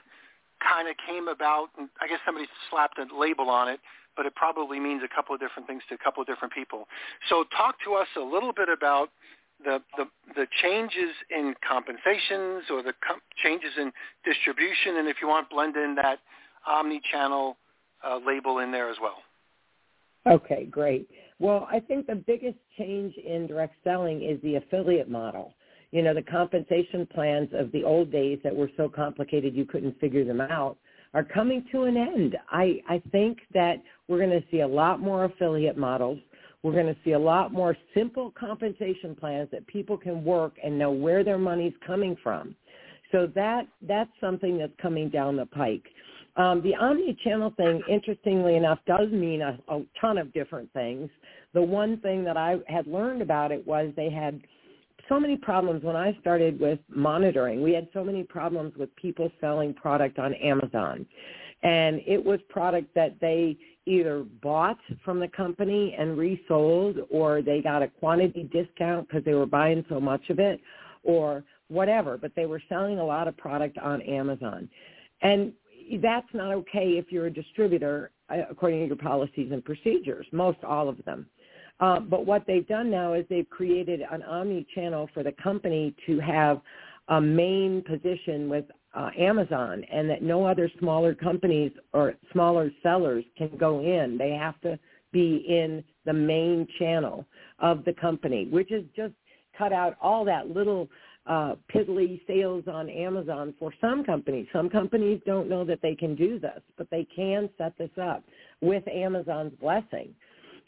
kind 0.58 0.88
of 0.88 0.96
came 1.06 1.28
about, 1.28 1.68
and 1.78 1.88
I 2.00 2.08
guess 2.08 2.18
somebody 2.26 2.46
slapped 2.70 2.98
a 2.98 3.06
label 3.14 3.48
on 3.48 3.68
it, 3.68 3.80
but 4.16 4.26
it 4.26 4.34
probably 4.34 4.78
means 4.78 5.02
a 5.04 5.14
couple 5.14 5.34
of 5.34 5.40
different 5.40 5.66
things 5.66 5.82
to 5.88 5.94
a 5.94 5.98
couple 5.98 6.20
of 6.20 6.26
different 6.26 6.52
people. 6.52 6.86
So 7.28 7.44
talk 7.56 7.76
to 7.84 7.94
us 7.94 8.08
a 8.16 8.20
little 8.20 8.52
bit 8.52 8.68
about 8.68 9.10
the, 9.64 9.80
the, 9.96 10.04
the 10.34 10.46
changes 10.62 11.14
in 11.30 11.54
compensations 11.66 12.64
or 12.70 12.82
the 12.82 12.94
com- 13.06 13.20
changes 13.42 13.72
in 13.78 13.92
distribution, 14.24 14.96
and 14.98 15.08
if 15.08 15.16
you 15.20 15.28
want, 15.28 15.50
blend 15.50 15.76
in 15.76 15.94
that 15.96 16.18
omni-channel 16.66 17.56
uh, 18.06 18.18
label 18.26 18.58
in 18.58 18.70
there 18.70 18.90
as 18.90 18.96
well. 19.00 19.18
Okay, 20.26 20.66
great. 20.66 21.08
Well, 21.38 21.66
I 21.70 21.80
think 21.80 22.06
the 22.06 22.14
biggest 22.14 22.58
change 22.78 23.14
in 23.16 23.46
direct 23.46 23.74
selling 23.82 24.22
is 24.22 24.40
the 24.42 24.56
affiliate 24.56 25.10
model. 25.10 25.54
You 25.90 26.02
know, 26.02 26.14
the 26.14 26.22
compensation 26.22 27.06
plans 27.12 27.50
of 27.52 27.70
the 27.72 27.84
old 27.84 28.12
days 28.12 28.38
that 28.44 28.54
were 28.54 28.70
so 28.76 28.88
complicated 28.88 29.54
you 29.54 29.64
couldn't 29.64 29.98
figure 30.00 30.24
them 30.24 30.40
out 30.40 30.78
are 31.14 31.24
coming 31.24 31.64
to 31.72 31.82
an 31.82 31.96
end. 31.96 32.36
I, 32.50 32.80
I 32.88 33.02
think 33.10 33.40
that 33.52 33.82
we're 34.08 34.18
going 34.18 34.30
to 34.30 34.44
see 34.50 34.60
a 34.60 34.66
lot 34.66 35.00
more 35.00 35.24
affiliate 35.24 35.76
models. 35.76 36.18
We're 36.62 36.72
going 36.72 36.86
to 36.86 36.96
see 37.04 37.12
a 37.12 37.18
lot 37.18 37.52
more 37.52 37.76
simple 37.94 38.32
compensation 38.38 39.16
plans 39.18 39.48
that 39.50 39.66
people 39.66 39.96
can 39.96 40.24
work 40.24 40.54
and 40.62 40.78
know 40.78 40.92
where 40.92 41.24
their 41.24 41.38
money's 41.38 41.74
coming 41.86 42.16
from. 42.22 42.54
So 43.10 43.30
that 43.34 43.66
that's 43.86 44.10
something 44.20 44.58
that's 44.58 44.72
coming 44.80 45.08
down 45.08 45.36
the 45.36 45.46
pike. 45.46 45.84
Um, 46.36 46.62
the 46.62 46.74
omni-channel 46.74 47.52
thing, 47.58 47.82
interestingly 47.90 48.56
enough, 48.56 48.78
does 48.86 49.10
mean 49.10 49.42
a, 49.42 49.58
a 49.68 49.82
ton 50.00 50.16
of 50.16 50.32
different 50.32 50.72
things. 50.72 51.10
The 51.52 51.60
one 51.60 51.98
thing 51.98 52.24
that 52.24 52.38
I 52.38 52.56
had 52.68 52.86
learned 52.86 53.20
about 53.20 53.52
it 53.52 53.66
was 53.66 53.92
they 53.96 54.08
had 54.08 54.40
so 55.10 55.20
many 55.20 55.36
problems 55.36 55.84
when 55.84 55.96
I 55.96 56.16
started 56.20 56.58
with 56.58 56.78
monitoring. 56.88 57.60
We 57.60 57.74
had 57.74 57.86
so 57.92 58.02
many 58.02 58.22
problems 58.22 58.74
with 58.78 58.94
people 58.96 59.30
selling 59.40 59.74
product 59.74 60.18
on 60.18 60.32
Amazon. 60.34 61.04
And 61.62 62.00
it 62.06 62.24
was 62.24 62.40
product 62.48 62.94
that 62.94 63.20
they 63.20 63.58
either 63.86 64.24
bought 64.42 64.78
from 65.04 65.18
the 65.18 65.28
company 65.28 65.94
and 65.98 66.16
resold 66.16 66.98
or 67.10 67.42
they 67.42 67.60
got 67.60 67.82
a 67.82 67.88
quantity 67.88 68.48
discount 68.52 69.08
because 69.08 69.24
they 69.24 69.34
were 69.34 69.46
buying 69.46 69.84
so 69.88 70.00
much 70.00 70.30
of 70.30 70.38
it 70.38 70.60
or 71.02 71.42
whatever, 71.68 72.16
but 72.16 72.32
they 72.36 72.46
were 72.46 72.62
selling 72.68 72.98
a 72.98 73.04
lot 73.04 73.26
of 73.26 73.36
product 73.36 73.78
on 73.78 74.00
Amazon. 74.02 74.68
And 75.22 75.52
that's 76.00 76.26
not 76.32 76.52
okay 76.52 76.98
if 76.98 77.10
you're 77.10 77.26
a 77.26 77.32
distributor 77.32 78.12
uh, 78.30 78.42
according 78.50 78.80
to 78.80 78.86
your 78.86 78.96
policies 78.96 79.50
and 79.52 79.64
procedures, 79.64 80.26
most 80.32 80.58
all 80.64 80.88
of 80.88 81.02
them. 81.04 81.26
Uh, 81.80 81.98
but 81.98 82.24
what 82.24 82.44
they've 82.46 82.68
done 82.68 82.90
now 82.90 83.14
is 83.14 83.24
they've 83.28 83.48
created 83.50 84.02
an 84.12 84.22
omni-channel 84.22 85.08
for 85.12 85.22
the 85.22 85.32
company 85.42 85.94
to 86.06 86.20
have 86.20 86.60
a 87.08 87.20
main 87.20 87.82
position 87.82 88.48
with 88.48 88.64
uh, 88.94 89.10
Amazon 89.18 89.84
and 89.90 90.08
that 90.08 90.22
no 90.22 90.44
other 90.44 90.70
smaller 90.78 91.14
companies 91.14 91.72
or 91.92 92.14
smaller 92.32 92.70
sellers 92.82 93.24
can 93.36 93.56
go 93.58 93.80
in. 93.80 94.16
They 94.18 94.30
have 94.32 94.60
to 94.62 94.78
be 95.12 95.44
in 95.48 95.82
the 96.04 96.12
main 96.12 96.66
channel 96.78 97.26
of 97.58 97.84
the 97.84 97.92
company, 97.94 98.46
which 98.50 98.70
is 98.72 98.84
just 98.94 99.14
cut 99.56 99.72
out 99.72 99.96
all 100.00 100.24
that 100.24 100.48
little 100.48 100.88
uh, 101.26 101.54
piddly 101.72 102.20
sales 102.26 102.64
on 102.66 102.88
Amazon 102.88 103.54
for 103.58 103.72
some 103.80 104.04
companies. 104.04 104.46
Some 104.52 104.68
companies 104.68 105.20
don't 105.24 105.48
know 105.48 105.64
that 105.64 105.80
they 105.80 105.94
can 105.94 106.16
do 106.16 106.38
this, 106.40 106.60
but 106.76 106.88
they 106.90 107.06
can 107.14 107.48
set 107.58 107.76
this 107.78 107.90
up 108.00 108.24
with 108.60 108.86
Amazon's 108.88 109.52
blessing 109.60 110.14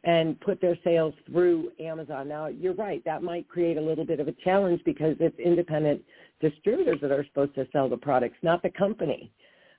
and 0.05 0.39
put 0.41 0.61
their 0.61 0.79
sales 0.85 1.15
through 1.27 1.71
Amazon. 1.81 2.29
Now, 2.29 2.47
you're 2.47 2.75
right. 2.75 3.03
That 3.05 3.23
might 3.23 3.49
create 3.49 3.79
a 3.79 3.81
little 3.81 4.05
bit 4.05 4.21
of 4.21 4.29
a 4.29 4.35
challenge 4.45 4.83
because 4.85 5.17
it's 5.19 5.39
independent 5.39 6.03
distributors 6.41 6.99
that 7.01 7.11
are 7.11 7.25
supposed 7.25 7.55
to 7.55 7.67
sell 7.73 7.89
the 7.89 7.97
products, 7.97 8.37
not 8.43 8.63
the 8.63 8.71
company. 8.71 9.33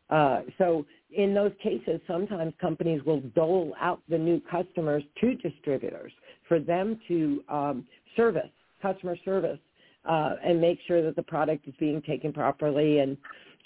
Uh, 0.09 0.41
so 0.57 0.85
in 1.11 1.33
those 1.33 1.51
cases, 1.61 1.99
sometimes 2.07 2.53
companies 2.59 3.01
will 3.05 3.21
dole 3.35 3.73
out 3.79 4.01
the 4.09 4.17
new 4.17 4.41
customers 4.51 5.03
to 5.21 5.35
distributors 5.35 6.11
for 6.47 6.59
them 6.59 6.99
to 7.07 7.43
um, 7.49 7.85
service, 8.15 8.49
customer 8.81 9.15
service, 9.23 9.59
uh, 10.05 10.35
and 10.43 10.59
make 10.59 10.79
sure 10.87 11.03
that 11.03 11.15
the 11.15 11.23
product 11.23 11.67
is 11.67 11.73
being 11.79 12.01
taken 12.01 12.31
properly 12.31 12.99
and 12.99 13.17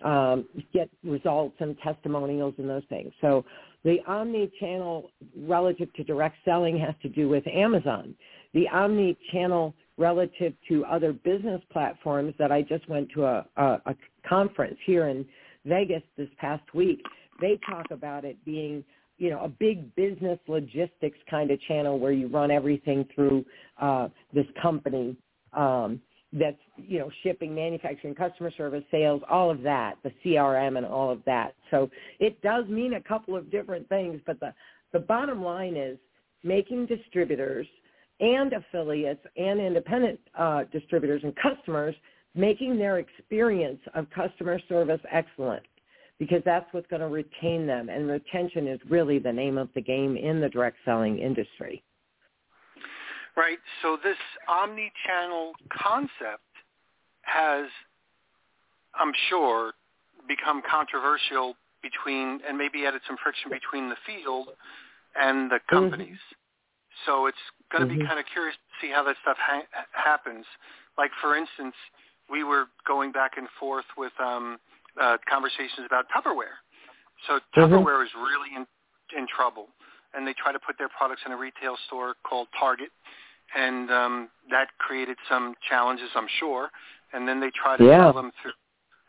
um, 0.03 0.45
get 0.73 0.89
results 1.03 1.55
and 1.59 1.77
testimonials 1.79 2.53
and 2.57 2.69
those 2.69 2.83
things. 2.89 3.11
So 3.19 3.43
the 3.83 3.97
omni-channel 4.07 5.09
relative 5.37 5.91
to 5.93 6.03
direct 6.03 6.35
selling 6.43 6.77
has 6.79 6.95
to 7.01 7.09
do 7.09 7.29
with 7.29 7.45
Amazon. 7.47 8.15
The 8.53 8.67
omni-channel 8.69 9.73
relative 9.97 10.53
to 10.67 10.85
other 10.85 11.13
business 11.13 11.61
platforms 11.71 12.33
that 12.39 12.51
I 12.51 12.61
just 12.61 12.87
went 12.89 13.09
to 13.15 13.25
a, 13.25 13.45
a, 13.57 13.63
a 13.85 13.95
conference 14.27 14.77
here 14.85 15.07
in 15.07 15.25
Vegas 15.65 16.01
this 16.17 16.29
past 16.39 16.63
week, 16.73 17.01
they 17.41 17.59
talk 17.69 17.85
about 17.91 18.25
it 18.25 18.43
being 18.45 18.83
you 19.17 19.29
know 19.29 19.41
a 19.43 19.49
big 19.49 19.93
business 19.95 20.39
logistics 20.47 21.17
kind 21.29 21.51
of 21.51 21.61
channel 21.61 21.99
where 21.99 22.13
you 22.13 22.27
run 22.27 22.51
everything 22.51 23.05
through 23.13 23.45
uh, 23.81 24.07
this 24.33 24.45
company 24.61 25.15
um, 25.53 26.01
that's 26.33 26.57
you 26.77 26.99
know 26.99 27.09
shipping, 27.23 27.55
manufacturing, 27.55 28.13
customer 28.15 28.51
service, 28.55 28.83
sales, 28.91 29.21
all 29.29 29.49
of 29.49 29.61
that, 29.63 29.95
the 30.03 30.11
CRM 30.23 30.77
and 30.77 30.85
all 30.85 31.09
of 31.11 31.21
that. 31.25 31.55
So 31.71 31.89
it 32.19 32.39
does 32.41 32.67
mean 32.67 32.93
a 32.93 33.01
couple 33.01 33.35
of 33.35 33.51
different 33.51 33.87
things, 33.89 34.21
but 34.25 34.39
the 34.39 34.53
the 34.93 34.99
bottom 34.99 35.43
line 35.43 35.75
is 35.75 35.97
making 36.43 36.85
distributors 36.85 37.67
and 38.19 38.53
affiliates 38.53 39.25
and 39.37 39.59
independent 39.59 40.19
uh, 40.37 40.63
distributors 40.71 41.21
and 41.23 41.33
customers 41.35 41.95
making 42.35 42.77
their 42.77 42.99
experience 42.99 43.79
of 43.95 44.07
customer 44.11 44.59
service 44.69 45.01
excellent 45.11 45.63
because 46.19 46.41
that's 46.45 46.65
what's 46.73 46.87
going 46.87 47.01
to 47.01 47.07
retain 47.07 47.65
them 47.65 47.89
and 47.89 48.07
retention 48.07 48.67
is 48.67 48.79
really 48.89 49.19
the 49.19 49.31
name 49.31 49.57
of 49.57 49.69
the 49.73 49.81
game 49.81 50.17
in 50.17 50.39
the 50.41 50.49
direct 50.49 50.77
selling 50.85 51.17
industry. 51.17 51.81
Right. 53.39 53.57
So 53.81 53.95
this 54.03 54.17
omni-channel 54.49 55.53
concept 55.71 56.43
has, 57.21 57.67
I'm 58.93 59.13
sure, 59.29 59.71
become 60.27 60.61
controversial 60.69 61.55
between 61.81 62.41
and 62.45 62.57
maybe 62.57 62.85
added 62.85 62.99
some 63.07 63.15
friction 63.23 63.49
between 63.49 63.87
the 63.87 63.95
field 64.05 64.49
and 65.15 65.49
the 65.49 65.55
mm-hmm. 65.55 65.73
companies. 65.73 66.19
Mm-hmm. 66.19 67.07
So 67.07 67.27
it's 67.27 67.37
going 67.71 67.87
to 67.87 67.89
mm-hmm. 67.89 68.03
be 68.03 68.05
kind 68.05 68.19
of 68.19 68.25
curious 68.33 68.55
to 68.59 68.85
see 68.85 68.91
how 68.91 69.03
that 69.07 69.15
stuff 69.21 69.37
ha- 69.39 69.87
happens. 69.95 70.43
Like 70.97 71.11
for 71.21 71.37
instance, 71.37 71.75
we 72.29 72.43
were 72.43 72.65
going 72.85 73.13
back 73.13 73.37
and 73.37 73.47
forth 73.57 73.87
with 73.97 74.11
um, 74.19 74.59
uh, 74.99 75.15
conversations 75.31 75.87
about 75.87 76.11
Tupperware. 76.11 76.59
So 77.25 77.39
mm-hmm. 77.39 77.55
Tupperware 77.55 78.03
mm-hmm. 78.03 78.11
is 78.11 78.13
really 78.19 78.51
in, 78.51 78.67
in 79.17 79.27
trouble, 79.31 79.67
and 80.13 80.27
they 80.27 80.35
try 80.35 80.51
to 80.51 80.59
put 80.59 80.77
their 80.77 80.89
products 80.91 81.21
in 81.25 81.31
a 81.31 81.37
retail 81.37 81.77
store 81.87 82.15
called 82.27 82.49
Target, 82.59 82.91
and 83.55 83.91
um, 83.91 84.29
that 84.49 84.67
created 84.77 85.17
some 85.27 85.55
challenges, 85.67 86.09
I'm 86.15 86.27
sure. 86.39 86.69
And 87.13 87.27
then 87.27 87.39
they 87.39 87.51
try 87.51 87.77
to 87.77 87.83
yeah. 87.83 88.03
sell 88.03 88.13
them 88.13 88.31
through 88.41 88.51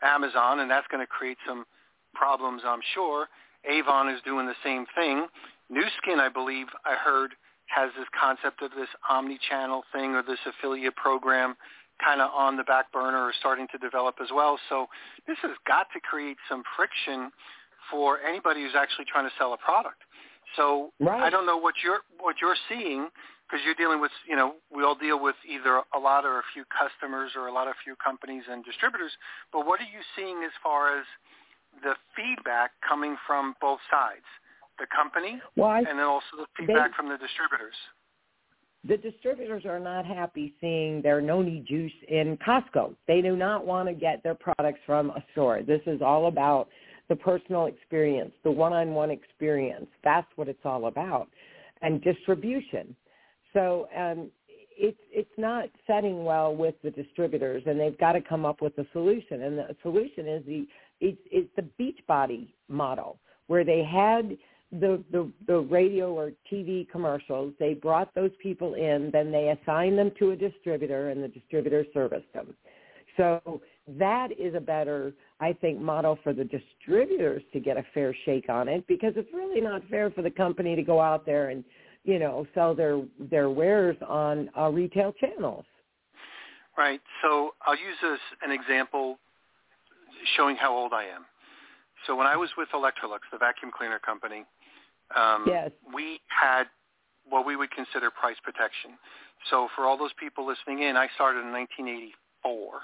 Amazon, 0.01 0.59
and 0.59 0.71
that's 0.71 0.87
going 0.87 1.03
to 1.03 1.07
create 1.07 1.37
some 1.47 1.65
problems, 2.13 2.63
I'm 2.65 2.81
sure. 2.93 3.27
Avon 3.69 4.09
is 4.09 4.19
doing 4.25 4.47
the 4.47 4.55
same 4.63 4.85
thing. 4.95 5.27
Nu 5.69 5.83
Skin, 6.01 6.19
I 6.19 6.29
believe, 6.29 6.67
I 6.85 6.95
heard, 6.95 7.33
has 7.67 7.91
this 7.97 8.07
concept 8.19 8.61
of 8.61 8.71
this 8.71 8.89
omni-channel 9.09 9.83
thing 9.93 10.15
or 10.15 10.23
this 10.23 10.39
affiliate 10.45 10.95
program 10.95 11.55
kind 12.03 12.19
of 12.19 12.31
on 12.35 12.57
the 12.57 12.63
back 12.63 12.91
burner 12.91 13.25
or 13.25 13.33
starting 13.39 13.67
to 13.71 13.77
develop 13.77 14.15
as 14.21 14.29
well. 14.33 14.59
So 14.69 14.87
this 15.27 15.37
has 15.43 15.51
got 15.67 15.87
to 15.93 15.99
create 15.99 16.37
some 16.49 16.63
friction 16.75 17.31
for 17.89 18.19
anybody 18.21 18.63
who's 18.63 18.75
actually 18.75 19.05
trying 19.05 19.25
to 19.25 19.31
sell 19.37 19.53
a 19.53 19.57
product. 19.57 20.01
So 20.55 20.91
right. 20.99 21.21
I 21.21 21.29
don't 21.29 21.45
know 21.45 21.57
what 21.57 21.75
you're 21.83 22.01
what 22.19 22.35
you're 22.41 22.57
seeing 22.67 23.07
because 23.51 23.65
you're 23.65 23.75
dealing 23.75 23.99
with, 23.99 24.11
you 24.27 24.35
know, 24.35 24.55
we 24.73 24.83
all 24.83 24.95
deal 24.95 25.21
with 25.21 25.35
either 25.43 25.83
a 25.93 25.99
lot 25.99 26.23
or 26.23 26.39
a 26.39 26.43
few 26.53 26.63
customers 26.71 27.31
or 27.35 27.47
a 27.47 27.53
lot 27.53 27.67
of 27.67 27.73
few 27.83 27.95
companies 27.97 28.43
and 28.49 28.63
distributors. 28.63 29.11
But 29.51 29.65
what 29.65 29.81
are 29.81 29.91
you 29.91 29.99
seeing 30.15 30.41
as 30.45 30.51
far 30.63 30.97
as 30.97 31.05
the 31.83 31.95
feedback 32.15 32.71
coming 32.87 33.17
from 33.27 33.55
both 33.59 33.79
sides, 33.91 34.23
the 34.79 34.85
company 34.95 35.41
well, 35.57 35.67
I, 35.67 35.79
and 35.79 35.99
then 35.99 36.05
also 36.05 36.23
the 36.37 36.45
feedback 36.57 36.91
they, 36.91 36.95
from 36.95 37.09
the 37.09 37.17
distributors? 37.17 37.75
The 38.87 38.97
distributors 38.97 39.65
are 39.65 39.79
not 39.79 40.05
happy 40.05 40.55
seeing 40.61 41.01
their 41.01 41.19
noni 41.19 41.63
juice 41.67 41.91
in 42.07 42.37
Costco. 42.37 42.95
They 43.07 43.21
do 43.21 43.35
not 43.35 43.65
want 43.65 43.89
to 43.89 43.93
get 43.93 44.23
their 44.23 44.35
products 44.35 44.79
from 44.85 45.09
a 45.09 45.23
store. 45.33 45.61
This 45.61 45.81
is 45.85 46.01
all 46.01 46.27
about 46.27 46.69
the 47.09 47.15
personal 47.17 47.65
experience, 47.65 48.31
the 48.45 48.51
one-on-one 48.51 49.11
experience. 49.11 49.87
That's 50.05 50.27
what 50.37 50.47
it's 50.47 50.65
all 50.65 50.87
about. 50.87 51.27
And 51.81 52.01
distribution. 52.01 52.95
So 53.53 53.87
um, 53.95 54.29
it's 54.77 54.97
it's 55.11 55.29
not 55.37 55.65
setting 55.85 56.23
well 56.23 56.55
with 56.55 56.75
the 56.83 56.91
distributors, 56.91 57.63
and 57.65 57.79
they've 57.79 57.97
got 57.97 58.13
to 58.13 58.21
come 58.21 58.45
up 58.45 58.61
with 58.61 58.77
a 58.77 58.85
solution. 58.93 59.43
And 59.43 59.57
the 59.57 59.75
solution 59.81 60.27
is 60.27 60.45
the 60.45 60.67
it's, 60.99 61.21
it's 61.31 61.49
the 61.55 61.65
Beachbody 61.79 62.47
model, 62.67 63.17
where 63.47 63.63
they 63.63 63.83
had 63.83 64.37
the, 64.71 65.03
the 65.11 65.29
the 65.47 65.59
radio 65.59 66.13
or 66.13 66.31
TV 66.51 66.89
commercials. 66.89 67.53
They 67.59 67.73
brought 67.73 68.13
those 68.15 68.31
people 68.41 68.75
in, 68.75 69.09
then 69.11 69.31
they 69.31 69.49
assigned 69.49 69.97
them 69.97 70.11
to 70.19 70.31
a 70.31 70.35
distributor, 70.35 71.09
and 71.09 71.23
the 71.23 71.27
distributor 71.27 71.85
serviced 71.93 72.31
them. 72.33 72.55
So 73.17 73.61
that 73.99 74.29
is 74.39 74.55
a 74.55 74.59
better, 74.59 75.13
I 75.39 75.53
think, 75.53 75.79
model 75.79 76.17
for 76.23 76.33
the 76.33 76.45
distributors 76.45 77.43
to 77.53 77.59
get 77.59 77.77
a 77.77 77.85
fair 77.93 78.15
shake 78.25 78.49
on 78.49 78.67
it 78.67 78.87
because 78.87 79.13
it's 79.15 79.31
really 79.33 79.59
not 79.59 79.81
fair 79.89 80.09
for 80.11 80.21
the 80.21 80.31
company 80.31 80.75
to 80.75 80.83
go 80.83 81.01
out 81.01 81.25
there 81.25 81.49
and 81.49 81.63
you 82.03 82.19
know, 82.19 82.47
sell 82.53 82.73
their 82.73 83.01
their 83.19 83.49
wares 83.49 83.97
on 84.07 84.49
uh, 84.57 84.69
retail 84.69 85.13
channels. 85.13 85.65
Right. 86.77 87.01
So 87.21 87.51
I'll 87.65 87.75
use 87.75 87.97
this 88.01 88.19
an 88.41 88.51
example 88.51 89.19
showing 90.35 90.55
how 90.55 90.75
old 90.75 90.93
I 90.93 91.03
am. 91.03 91.25
So 92.07 92.15
when 92.15 92.27
I 92.27 92.35
was 92.35 92.49
with 92.57 92.69
Electrolux, 92.73 93.19
the 93.31 93.37
vacuum 93.37 93.71
cleaner 93.75 93.99
company, 93.99 94.45
um, 95.15 95.45
yes. 95.45 95.69
we 95.93 96.19
had 96.27 96.63
what 97.29 97.45
we 97.45 97.55
would 97.55 97.71
consider 97.71 98.09
price 98.09 98.37
protection. 98.43 98.91
So 99.49 99.67
for 99.75 99.85
all 99.85 99.97
those 99.97 100.13
people 100.19 100.47
listening 100.47 100.83
in, 100.83 100.97
I 100.97 101.07
started 101.15 101.41
in 101.41 101.51
1984. 101.51 102.81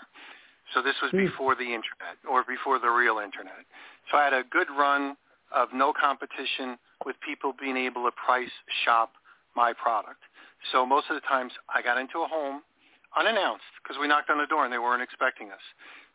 So 0.74 0.82
this 0.82 0.96
was 1.02 1.12
hmm. 1.12 1.26
before 1.26 1.56
the 1.56 1.66
internet 1.66 2.20
or 2.30 2.44
before 2.44 2.78
the 2.78 2.90
real 2.90 3.18
internet. 3.18 3.66
So 4.12 4.18
I 4.18 4.24
had 4.26 4.34
a 4.34 4.44
good 4.52 4.68
run 4.78 5.16
of 5.58 5.70
no 5.74 5.94
competition 5.94 6.78
with 7.06 7.16
people 7.26 7.54
being 7.60 7.78
able 7.78 8.06
to 8.06 8.12
price 8.14 8.54
shop 8.86 9.14
my 9.56 9.74
product. 9.74 10.22
So 10.72 10.86
most 10.86 11.10
of 11.10 11.16
the 11.16 11.26
times 11.28 11.52
I 11.74 11.82
got 11.82 11.98
into 11.98 12.22
a 12.22 12.28
home 12.28 12.62
unannounced 13.18 13.66
because 13.82 13.98
we 14.00 14.08
knocked 14.08 14.30
on 14.30 14.38
the 14.38 14.46
door 14.46 14.66
and 14.66 14.74
they 14.74 14.78
weren't 14.78 15.02
expecting 15.02 15.50
us. 15.50 15.66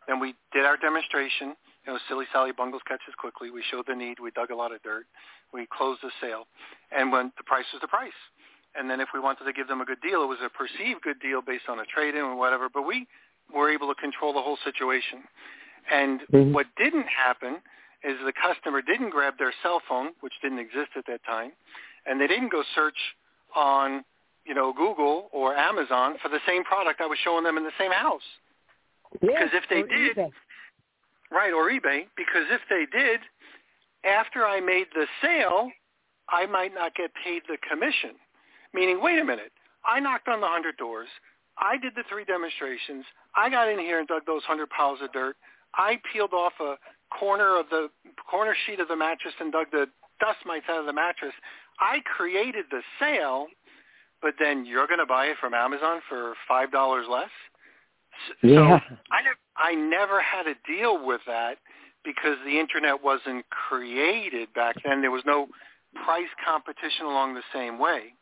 Then 0.06 0.20
we 0.20 0.34
did 0.52 0.64
our 0.64 0.76
demonstration. 0.76 1.54
You 1.86 1.94
know, 1.94 1.98
silly 2.08 2.26
Sally 2.32 2.52
bungles 2.56 2.82
catches 2.86 3.14
quickly. 3.18 3.50
We 3.50 3.62
showed 3.70 3.86
the 3.88 3.94
need. 3.94 4.18
We 4.22 4.30
dug 4.30 4.50
a 4.50 4.54
lot 4.54 4.72
of 4.72 4.82
dirt. 4.82 5.06
We 5.52 5.66
closed 5.66 6.00
the 6.02 6.10
sale. 6.20 6.46
And 6.90 7.10
when 7.10 7.32
the 7.36 7.44
price 7.44 7.66
was 7.72 7.80
the 7.82 7.88
price. 7.88 8.16
And 8.74 8.88
then 8.88 9.00
if 9.00 9.08
we 9.12 9.20
wanted 9.20 9.44
to 9.44 9.52
give 9.52 9.68
them 9.68 9.80
a 9.80 9.84
good 9.84 10.00
deal, 10.00 10.22
it 10.22 10.26
was 10.26 10.38
a 10.44 10.48
perceived 10.48 11.02
good 11.02 11.20
deal 11.20 11.42
based 11.42 11.68
on 11.68 11.78
a 11.80 11.84
trade-in 11.84 12.22
or 12.22 12.36
whatever. 12.36 12.68
But 12.72 12.82
we 12.82 13.06
were 13.54 13.70
able 13.70 13.88
to 13.88 13.94
control 14.00 14.32
the 14.32 14.40
whole 14.40 14.58
situation. 14.64 15.26
And 15.92 16.20
mm-hmm. 16.32 16.52
what 16.52 16.66
didn't 16.78 17.06
happen 17.06 17.58
is 18.04 18.16
the 18.24 18.32
customer 18.32 18.82
didn't 18.82 19.10
grab 19.10 19.34
their 19.38 19.52
cell 19.62 19.80
phone, 19.88 20.10
which 20.20 20.32
didn't 20.42 20.58
exist 20.58 20.90
at 20.96 21.06
that 21.06 21.24
time, 21.24 21.52
and 22.06 22.20
they 22.20 22.26
didn't 22.26 22.50
go 22.50 22.62
search 22.74 22.96
on, 23.54 24.04
you 24.44 24.54
know, 24.54 24.72
Google 24.72 25.28
or 25.32 25.54
Amazon 25.54 26.16
for 26.22 26.28
the 26.28 26.40
same 26.46 26.64
product 26.64 27.00
I 27.00 27.06
was 27.06 27.18
showing 27.22 27.44
them 27.44 27.56
in 27.56 27.64
the 27.64 27.76
same 27.78 27.92
house. 27.92 28.22
Yes, 29.20 29.32
because 29.32 29.50
if 29.52 29.64
they 29.68 29.82
did, 29.82 30.16
eBay. 30.16 30.30
right, 31.30 31.52
or 31.52 31.70
eBay, 31.70 32.06
because 32.16 32.44
if 32.50 32.60
they 32.68 32.86
did, 32.96 33.20
after 34.04 34.44
I 34.46 34.60
made 34.60 34.86
the 34.94 35.06
sale, 35.20 35.70
I 36.28 36.46
might 36.46 36.74
not 36.74 36.94
get 36.94 37.10
paid 37.22 37.42
the 37.46 37.58
commission. 37.68 38.16
Meaning, 38.74 39.00
wait 39.02 39.18
a 39.18 39.24
minute, 39.24 39.52
I 39.84 40.00
knocked 40.00 40.28
on 40.28 40.40
the 40.40 40.46
100 40.46 40.76
doors. 40.76 41.08
I 41.58 41.76
did 41.76 41.94
the 41.94 42.02
three 42.08 42.24
demonstrations. 42.24 43.04
I 43.36 43.50
got 43.50 43.68
in 43.68 43.78
here 43.78 43.98
and 43.98 44.08
dug 44.08 44.24
those 44.26 44.42
100 44.48 44.70
piles 44.70 44.98
of 45.02 45.12
dirt. 45.12 45.36
I 45.74 46.00
peeled 46.12 46.32
off 46.32 46.52
a 46.60 46.76
corner 47.18 47.58
of 47.58 47.66
the 47.70 47.88
corner 48.30 48.54
sheet 48.66 48.80
of 48.80 48.88
the 48.88 48.96
mattress 48.96 49.34
and 49.40 49.52
dug 49.52 49.66
the 49.72 49.86
dust 50.20 50.38
mites 50.46 50.66
out 50.70 50.80
of 50.80 50.86
the 50.86 50.92
mattress. 50.92 51.32
I 51.80 52.00
created 52.16 52.66
the 52.70 52.82
sale, 53.00 53.46
but 54.20 54.34
then 54.38 54.64
you're 54.64 54.86
going 54.86 55.00
to 55.00 55.06
buy 55.06 55.26
it 55.26 55.36
from 55.40 55.54
Amazon 55.54 56.00
for 56.08 56.34
five 56.48 56.70
dollars 56.70 57.06
less. 57.10 57.30
So 58.42 58.48
yeah. 58.48 58.78
I 59.10 59.22
never, 59.22 59.36
I 59.56 59.74
never 59.74 60.20
had 60.20 60.44
to 60.44 60.54
deal 60.70 61.04
with 61.04 61.20
that 61.26 61.58
because 62.04 62.36
the 62.44 62.58
internet 62.58 63.02
wasn't 63.02 63.44
created 63.50 64.52
back 64.54 64.76
then. 64.84 65.00
There 65.00 65.10
was 65.10 65.22
no 65.26 65.48
price 66.04 66.28
competition 66.46 67.06
along 67.06 67.34
the 67.34 67.42
same 67.52 67.78
way. 67.78 68.14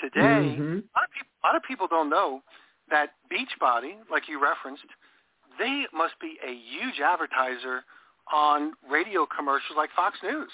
Today, 0.00 0.56
Mhm. 0.58 0.84
a, 0.94 0.98
lot 0.98 1.04
of 1.04 1.12
people, 1.12 1.32
a 1.42 1.46
lot 1.46 1.56
of 1.56 1.62
people 1.62 1.86
don't 1.88 2.10
know 2.10 2.42
that 2.90 3.14
Beachbody, 3.30 3.96
like 4.10 4.28
you 4.28 4.38
referenced, 4.38 4.84
they 5.58 5.86
must 5.92 6.18
be 6.20 6.38
a 6.46 6.52
huge 6.52 7.00
advertiser 7.00 7.84
on 8.32 8.72
radio 8.90 9.26
commercials 9.26 9.76
like 9.76 9.90
Fox 9.94 10.18
News. 10.22 10.50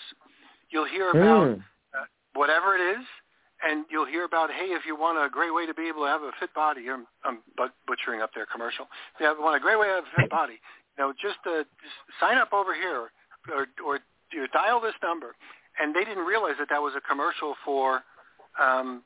You'll 0.70 0.86
hear 0.88 1.10
about 1.10 1.46
Mm. 1.48 1.64
uh, 1.94 2.04
whatever 2.34 2.74
it 2.76 2.80
is, 2.98 3.06
and 3.62 3.84
you'll 3.90 4.06
hear 4.06 4.24
about, 4.24 4.50
hey, 4.50 4.72
if 4.72 4.84
you 4.86 4.96
want 4.96 5.22
a 5.22 5.28
great 5.28 5.52
way 5.54 5.66
to 5.66 5.74
be 5.74 5.88
able 5.88 6.02
to 6.02 6.08
have 6.08 6.22
a 6.22 6.32
fit 6.40 6.52
body, 6.54 6.88
I'm, 6.90 7.06
I'm 7.24 7.42
but- 7.56 7.74
butchering 7.86 8.20
up 8.22 8.34
their 8.34 8.46
commercial. 8.46 8.88
If 9.14 9.20
you 9.20 9.26
have- 9.26 9.38
want 9.38 9.56
a 9.56 9.60
great 9.60 9.78
way 9.78 9.86
to 9.88 9.94
have 9.94 10.04
a 10.06 10.20
fit 10.20 10.30
body, 10.30 10.60
you 10.98 11.04
know, 11.04 11.12
just, 11.12 11.38
uh, 11.46 11.64
just 11.82 11.94
sign 12.20 12.38
up 12.38 12.52
over 12.52 12.74
here 12.74 13.12
or, 13.52 13.66
or 13.84 14.00
you 14.32 14.40
know, 14.40 14.46
dial 14.52 14.80
this 14.80 14.94
number. 15.02 15.34
And 15.78 15.94
they 15.94 16.04
didn't 16.04 16.24
realize 16.26 16.56
that 16.58 16.68
that 16.68 16.82
was 16.82 16.94
a 16.94 17.00
commercial 17.00 17.54
for 17.64 18.02
um, 18.58 19.02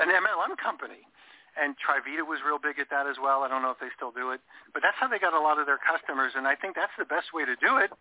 an 0.00 0.08
MLM 0.08 0.56
company. 0.58 1.06
And 1.54 1.78
Trivita 1.78 2.26
was 2.26 2.42
real 2.42 2.58
big 2.58 2.78
at 2.82 2.90
that 2.90 3.06
as 3.06 3.16
well. 3.22 3.42
I 3.42 3.48
don't 3.48 3.62
know 3.62 3.70
if 3.70 3.78
they 3.78 3.90
still 3.94 4.10
do 4.10 4.30
it, 4.34 4.40
but 4.74 4.82
that's 4.82 4.98
how 4.98 5.06
they 5.06 5.18
got 5.22 5.34
a 5.34 5.40
lot 5.40 5.58
of 5.62 5.66
their 5.66 5.78
customers. 5.78 6.34
And 6.34 6.46
I 6.50 6.54
think 6.58 6.74
that's 6.74 6.94
the 6.98 7.06
best 7.06 7.30
way 7.30 7.44
to 7.46 7.54
do 7.62 7.78
it 7.78 7.94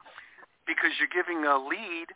because 0.65 0.89
you're 0.98 1.12
giving 1.12 1.45
a 1.45 1.57
lead 1.57 2.10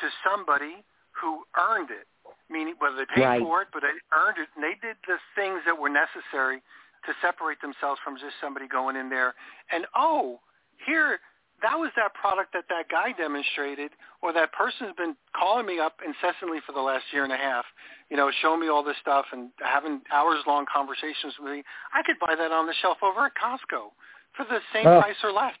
to 0.00 0.06
somebody 0.20 0.84
who 1.16 1.44
earned 1.56 1.88
it, 1.92 2.04
meaning 2.50 2.74
whether 2.78 2.96
they 2.96 3.08
paid 3.08 3.24
Right. 3.24 3.42
for 3.42 3.62
it, 3.62 3.68
but 3.72 3.80
they 3.80 3.96
earned 4.12 4.36
it, 4.36 4.48
and 4.56 4.64
they 4.64 4.76
did 4.80 4.96
the 5.08 5.16
things 5.36 5.60
that 5.64 5.76
were 5.76 5.92
necessary 5.92 6.60
to 7.06 7.12
separate 7.20 7.60
themselves 7.60 8.00
from 8.04 8.16
just 8.16 8.36
somebody 8.40 8.68
going 8.68 8.96
in 8.96 9.08
there 9.10 9.34
and 9.70 9.86
oh, 9.96 10.38
here 10.86 11.18
that 11.62 11.78
was 11.78 11.90
that 11.96 12.14
product 12.14 12.52
that 12.52 12.64
that 12.68 12.88
guy 12.90 13.12
demonstrated, 13.12 13.92
or 14.20 14.32
that 14.32 14.52
person's 14.52 14.94
been 14.96 15.16
calling 15.34 15.66
me 15.66 15.78
up 15.78 16.00
incessantly 16.04 16.58
for 16.66 16.72
the 16.72 16.80
last 16.80 17.04
year 17.12 17.24
and 17.24 17.32
a 17.32 17.36
half, 17.36 17.64
you 18.10 18.16
know, 18.16 18.30
showing 18.42 18.60
me 18.60 18.68
all 18.68 18.82
this 18.82 18.96
stuff 19.00 19.26
and 19.32 19.50
having 19.62 20.02
hours-long 20.12 20.66
conversations 20.66 21.34
with 21.38 21.50
me. 21.50 21.62
I 21.94 22.02
could 22.02 22.18
buy 22.18 22.34
that 22.34 22.50
on 22.52 22.66
the 22.66 22.74
shelf 22.82 22.98
over 23.02 23.26
at 23.26 23.32
Costco 23.34 23.94
for 24.34 24.44
the 24.44 24.60
same 24.72 24.86
Oh. 24.86 25.00
price 25.00 25.22
or 25.22 25.32
less. 25.32 25.54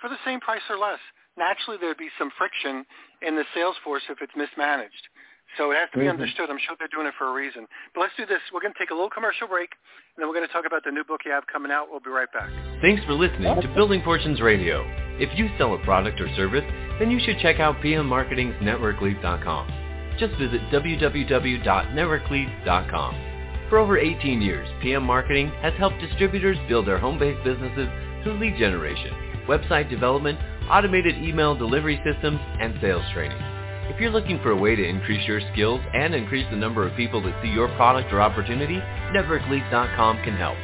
For 0.00 0.08
the 0.08 0.18
same 0.24 0.40
price 0.40 0.62
or 0.70 0.78
less. 0.78 1.00
Naturally, 1.36 1.78
there'd 1.78 1.96
be 1.96 2.10
some 2.18 2.30
friction 2.30 2.86
in 3.22 3.36
the 3.36 3.44
sales 3.54 3.76
force 3.78 4.02
if 4.08 4.22
it's 4.22 4.34
mismanaged. 4.34 5.08
So 5.56 5.70
it 5.70 5.76
has 5.76 5.90
to 5.92 5.98
be 5.98 6.04
Mhm. 6.04 6.10
understood. 6.10 6.50
I'm 6.50 6.58
sure 6.58 6.76
they're 6.76 6.88
doing 6.88 7.06
it 7.06 7.14
for 7.14 7.28
a 7.28 7.32
reason. 7.32 7.66
But 7.94 8.02
let's 8.02 8.16
do 8.16 8.26
this. 8.26 8.40
We're 8.52 8.60
going 8.60 8.74
to 8.74 8.78
take 8.78 8.90
a 8.90 8.94
little 8.94 9.08
commercial 9.10 9.48
break, 9.48 9.72
and 10.14 10.22
then 10.22 10.28
we're 10.28 10.34
going 10.34 10.46
to 10.46 10.52
talk 10.52 10.66
about 10.66 10.84
the 10.84 10.92
new 10.92 11.04
book 11.04 11.24
you 11.24 11.32
have 11.32 11.46
coming 11.46 11.72
out. 11.72 11.90
We'll 11.90 12.00
be 12.00 12.10
right 12.10 12.30
back. 12.32 12.50
Thanks 12.82 13.02
for 13.04 13.14
listening 13.14 13.60
to 13.60 13.68
Building 13.68 14.02
Fortunes 14.02 14.40
Radio. 14.42 15.07
If 15.18 15.38
you 15.38 15.50
sell 15.58 15.74
a 15.74 15.78
product 15.78 16.20
or 16.20 16.28
service, 16.36 16.64
then 16.98 17.10
you 17.10 17.20
should 17.20 17.38
check 17.38 17.60
out 17.60 17.82
PM 17.82 18.06
Marketing's 18.06 18.54
NetworkLeads.com. 18.62 19.72
Just 20.18 20.34
visit 20.36 20.62
www.networklead.com. 20.72 23.24
For 23.68 23.78
over 23.78 23.98
18 23.98 24.40
years, 24.40 24.66
PM 24.80 25.04
Marketing 25.04 25.48
has 25.60 25.74
helped 25.74 26.00
distributors 26.00 26.56
build 26.68 26.86
their 26.86 26.98
home-based 26.98 27.44
businesses 27.44 27.88
through 28.22 28.38
lead 28.40 28.56
generation, 28.58 29.12
website 29.46 29.90
development, 29.90 30.38
automated 30.70 31.16
email 31.16 31.54
delivery 31.54 32.00
systems, 32.04 32.40
and 32.60 32.74
sales 32.80 33.04
training. 33.12 33.36
If 33.88 34.00
you're 34.00 34.10
looking 34.10 34.38
for 34.42 34.50
a 34.50 34.56
way 34.56 34.74
to 34.76 34.86
increase 34.86 35.26
your 35.26 35.40
skills 35.52 35.80
and 35.94 36.14
increase 36.14 36.46
the 36.50 36.56
number 36.56 36.86
of 36.86 36.94
people 36.96 37.22
that 37.22 37.42
see 37.42 37.48
your 37.48 37.68
product 37.76 38.12
or 38.12 38.20
opportunity, 38.20 38.82
NetworkLeads.com 39.14 40.18
can 40.24 40.36
help. 40.36 40.58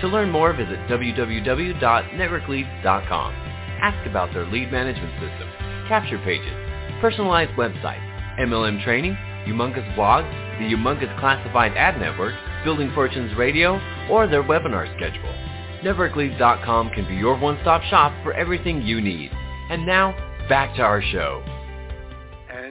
To 0.00 0.08
learn 0.08 0.30
more, 0.30 0.54
visit 0.54 0.78
www.networkleads.com. 0.88 3.49
Ask 3.82 4.06
about 4.06 4.32
their 4.34 4.46
lead 4.46 4.70
management 4.70 5.12
system, 5.14 5.48
capture 5.88 6.18
pages, 6.18 6.52
personalized 7.00 7.52
websites, 7.52 8.04
MLM 8.38 8.82
training, 8.84 9.16
Youmongus 9.46 9.94
blogs, 9.96 10.30
the 10.58 10.64
Youmongus 10.64 11.18
classified 11.18 11.72
ad 11.76 11.98
network, 11.98 12.34
Building 12.64 12.92
Fortunes 12.94 13.36
Radio, 13.36 13.80
or 14.10 14.26
their 14.26 14.42
webinar 14.42 14.86
schedule. 14.96 15.34
NetworkLeads.com 15.82 16.90
can 16.90 17.08
be 17.08 17.14
your 17.14 17.38
one-stop 17.38 17.82
shop 17.84 18.12
for 18.22 18.34
everything 18.34 18.82
you 18.82 19.00
need. 19.00 19.30
And 19.70 19.86
now, 19.86 20.12
back 20.48 20.76
to 20.76 20.82
our 20.82 21.00
show. 21.00 21.42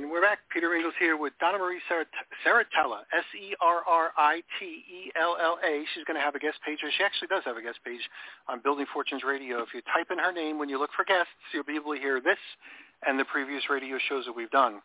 We're 0.10 0.26
back. 0.26 0.40
Peter 0.50 0.74
Mingils 0.74 0.98
here 0.98 1.18
with 1.18 1.34
Donna 1.40 1.60
Marie 1.60 1.78
Serritella, 1.86 3.06
S-E-R-R-I-T-E-L-L-A. 3.14 3.54
She's 5.94 6.04
going 6.06 6.18
to 6.18 6.26
have 6.26 6.34
a 6.34 6.40
guest 6.40 6.58
page, 6.66 6.80
she 6.82 7.04
actually 7.04 7.28
does 7.28 7.44
have 7.46 7.58
a 7.58 7.62
guest 7.62 7.78
page 7.86 8.02
on 8.50 8.60
Building 8.60 8.88
Fortunes 8.92 9.22
Radio. 9.22 9.62
If 9.62 9.70
you 9.72 9.82
type 9.94 10.10
in 10.10 10.18
her 10.18 10.34
name 10.34 10.58
when 10.58 10.68
you 10.68 10.80
look 10.80 10.90
for 10.98 11.06
guests, 11.06 11.30
you'll 11.54 11.64
be 11.64 11.76
able 11.76 11.94
to 11.94 12.00
hear 12.02 12.20
this 12.20 12.42
and 13.06 13.20
the 13.20 13.26
previous 13.26 13.70
radio 13.70 14.00
shows 14.10 14.26
that 14.26 14.34
we've 14.34 14.50
done. 14.50 14.82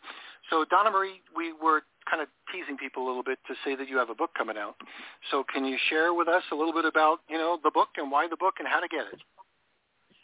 So 0.51 0.67
Donna 0.69 0.91
Marie, 0.91 1.23
we 1.35 1.55
were 1.57 1.89
kind 2.05 2.21
of 2.21 2.29
teasing 2.53 2.77
people 2.77 3.07
a 3.07 3.09
little 3.09 3.25
bit 3.25 3.39
to 3.49 3.55
say 3.65 3.75
that 3.77 3.89
you 3.89 3.97
have 3.97 4.11
a 4.11 4.15
book 4.15 4.37
coming 4.37 4.59
out. 4.61 4.77
So 5.31 5.43
can 5.49 5.65
you 5.65 5.79
share 5.89 6.13
with 6.13 6.29
us 6.29 6.45
a 6.53 6.55
little 6.55 6.75
bit 6.75 6.85
about, 6.85 7.21
you 7.33 7.39
know, 7.39 7.57
the 7.65 7.71
book 7.73 7.97
and 7.97 8.13
why 8.13 8.29
the 8.29 8.37
book 8.37 8.61
and 8.61 8.69
how 8.69 8.81
to 8.81 8.89
get 8.89 9.09
it? 9.09 9.25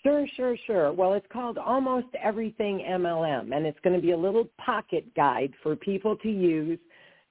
Sure, 0.02 0.26
sure, 0.34 0.56
sure. 0.66 0.92
Well, 0.92 1.12
it's 1.12 1.26
called 1.30 1.58
Almost 1.58 2.06
Everything 2.22 2.84
MLM, 2.88 3.54
and 3.54 3.66
it's 3.66 3.78
going 3.84 3.94
to 3.94 4.00
be 4.00 4.12
a 4.12 4.16
little 4.16 4.48
pocket 4.56 5.14
guide 5.14 5.52
for 5.62 5.76
people 5.76 6.16
to 6.16 6.30
use 6.30 6.78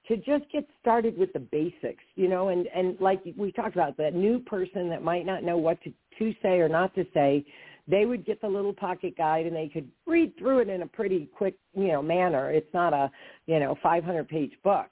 to 0.06 0.16
just 0.16 0.44
get 0.52 0.66
started 0.80 1.16
with 1.18 1.32
the 1.32 1.40
basics, 1.40 2.02
you 2.14 2.28
know, 2.28 2.48
and, 2.48 2.68
and 2.74 2.96
like 3.00 3.22
we 3.36 3.52
talked 3.52 3.74
about, 3.74 3.96
that 3.96 4.14
new 4.14 4.38
person 4.38 4.88
that 4.88 5.02
might 5.02 5.26
not 5.26 5.42
know 5.42 5.56
what 5.56 5.82
to, 5.82 5.92
to 6.18 6.32
say 6.42 6.60
or 6.60 6.68
not 6.68 6.94
to 6.94 7.04
say, 7.12 7.44
they 7.88 8.06
would 8.06 8.24
get 8.24 8.40
the 8.40 8.48
little 8.48 8.72
pocket 8.72 9.16
guide 9.16 9.46
and 9.46 9.54
they 9.54 9.68
could 9.68 9.88
read 10.06 10.36
through 10.38 10.60
it 10.60 10.68
in 10.68 10.82
a 10.82 10.86
pretty 10.86 11.28
quick, 11.36 11.56
you 11.74 11.88
know, 11.88 12.02
manner. 12.02 12.50
It's 12.50 12.72
not 12.72 12.92
a, 12.92 13.10
you 13.46 13.58
know, 13.58 13.76
500 13.82 14.28
page 14.28 14.52
book. 14.62 14.86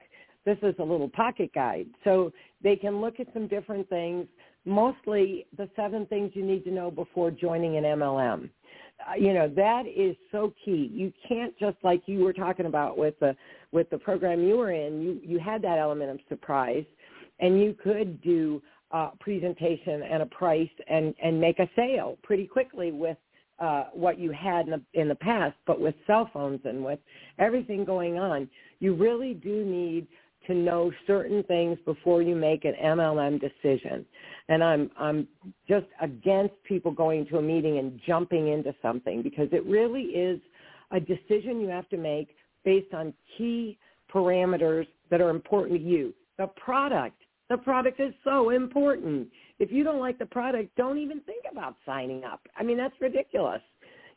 This 0.44 0.58
is 0.62 0.74
a 0.78 0.84
little 0.84 1.08
pocket 1.08 1.52
guide. 1.54 1.86
So 2.04 2.32
they 2.62 2.76
can 2.76 3.00
look 3.00 3.20
at 3.20 3.26
some 3.32 3.46
different 3.46 3.88
things, 3.88 4.26
mostly 4.68 5.46
the 5.57 5.68
seven 5.74 6.07
things 6.07 6.33
you 6.35 6.44
need 6.44 6.64
to 6.64 6.70
know 6.70 6.90
before 6.90 7.31
joining 7.31 7.76
an 7.76 7.85
MLM. 7.85 8.50
Uh, 9.09 9.14
you 9.14 9.33
know, 9.33 9.48
that 9.48 9.85
is 9.87 10.16
so 10.33 10.52
key. 10.64 10.90
You 10.92 11.12
can't 11.26 11.57
just 11.59 11.76
like 11.83 12.02
you 12.07 12.20
were 12.20 12.33
talking 12.33 12.66
about 12.66 12.98
with 12.98 13.18
the 13.20 13.37
with 13.72 13.88
the 13.90 13.98
program 13.98 14.42
you 14.42 14.57
were 14.57 14.72
in, 14.72 15.00
you 15.00 15.20
you 15.22 15.38
had 15.38 15.62
that 15.62 15.78
element 15.78 16.11
of 16.11 16.18
surprise 16.28 16.85
and 17.40 17.61
you 17.61 17.74
could 17.74 18.20
do 18.22 18.62
a 18.90 19.11
presentation 19.20 20.02
and 20.02 20.22
a 20.22 20.26
price 20.26 20.70
and 20.88 21.14
and 21.22 21.40
make 21.40 21.59
a 21.59 21.68
sale 21.76 22.18
pretty 22.22 22.46
quickly 22.46 22.90
with 22.92 23.16
uh, 23.59 23.85
what 23.92 24.18
you 24.18 24.31
had 24.31 24.66
in 24.66 24.70
the 24.70 25.00
in 25.00 25.09
the 25.09 25.14
past, 25.14 25.57
but 25.66 25.81
with 25.81 25.94
cell 26.07 26.31
phones 26.33 26.61
and 26.64 26.85
with 26.85 26.98
everything 27.38 27.85
going 27.85 28.18
on, 28.18 28.48
you 28.81 28.94
really 28.94 29.35
do 29.35 29.64
need 29.64 30.07
to 30.48 30.54
know 30.54 30.90
certain 31.06 31.44
things 31.44 31.78
before 31.84 32.22
you 32.22 32.34
make 32.34 32.64
an 32.64 32.74
MLM 32.82 33.40
decision. 33.40 34.04
And 34.48 34.64
I'm 34.64 34.90
I'm 34.98 35.28
just 35.68 35.87
against 36.02 36.54
people 36.64 36.90
going 36.90 37.26
to 37.26 37.38
a 37.38 37.42
meeting 37.42 37.78
and 37.78 38.00
jumping 38.06 38.48
into 38.48 38.74
something 38.82 39.22
because 39.22 39.48
it 39.52 39.64
really 39.64 40.02
is 40.02 40.40
a 40.90 40.98
decision 40.98 41.61
you 41.61 41.68
have 41.68 41.88
to 41.90 41.96
make 41.96 42.34
based 42.64 42.92
on 42.94 43.14
key 43.37 43.78
parameters 44.12 44.87
that 45.11 45.20
are 45.20 45.30
important 45.30 45.78
to 45.78 45.87
you. 45.87 46.14
The 46.38 46.48
product. 46.48 47.16
The 47.50 47.58
product 47.58 47.98
is 48.00 48.12
so 48.24 48.50
important. 48.50 49.28
If 49.58 49.72
you 49.72 49.82
don't 49.82 50.00
like 50.00 50.18
the 50.18 50.26
product, 50.26 50.74
don't 50.76 50.98
even 50.98 51.20
think 51.20 51.44
about 51.50 51.76
signing 51.87 52.24
up. 52.24 52.40
I 52.56 52.62
mean, 52.62 52.76
that's 52.76 52.94
ridiculous. 53.00 53.62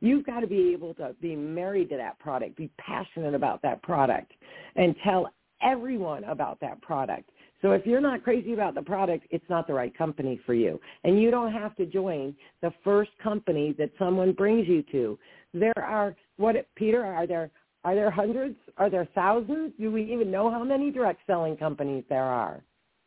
You've 0.01 0.25
got 0.25 0.41
to 0.41 0.47
be 0.47 0.73
able 0.73 0.93
to 0.95 1.15
be 1.21 1.35
married 1.35 1.89
to 1.89 1.97
that 1.97 2.19
product, 2.19 2.57
be 2.57 2.69
passionate 2.77 3.35
about 3.35 3.61
that 3.61 3.81
product, 3.83 4.33
and 4.75 4.95
tell 5.03 5.31
everyone 5.63 6.23
about 6.25 6.59
that 6.61 6.81
product. 6.81 7.29
So 7.61 7.73
if 7.73 7.85
you're 7.85 8.01
not 8.01 8.23
crazy 8.23 8.53
about 8.53 8.73
the 8.73 8.81
product, 8.81 9.27
it's 9.29 9.47
not 9.49 9.67
the 9.67 9.73
right 9.73 9.95
company 9.95 10.39
for 10.45 10.53
you. 10.53 10.79
And 11.03 11.21
you 11.21 11.29
don't 11.29 11.51
have 11.51 11.75
to 11.75 11.85
join 11.85 12.35
the 12.61 12.73
first 12.83 13.11
company 13.21 13.75
that 13.77 13.91
someone 13.99 14.33
brings 14.33 14.67
you 14.67 14.83
to. 14.91 15.19
There 15.53 15.73
are 15.77 16.15
what 16.37 16.55
Peter, 16.75 17.05
are 17.05 17.27
there 17.27 17.51
are 17.83 17.95
there 17.95 18.11
hundreds? 18.11 18.55
Are 18.77 18.89
there 18.89 19.07
thousands? 19.15 19.73
Do 19.79 19.91
we 19.91 20.03
even 20.13 20.29
know 20.29 20.51
how 20.51 20.63
many 20.63 20.91
direct 20.91 21.21
selling 21.25 21.57
companies 21.57 22.03
there 22.09 22.23
are? 22.23 22.61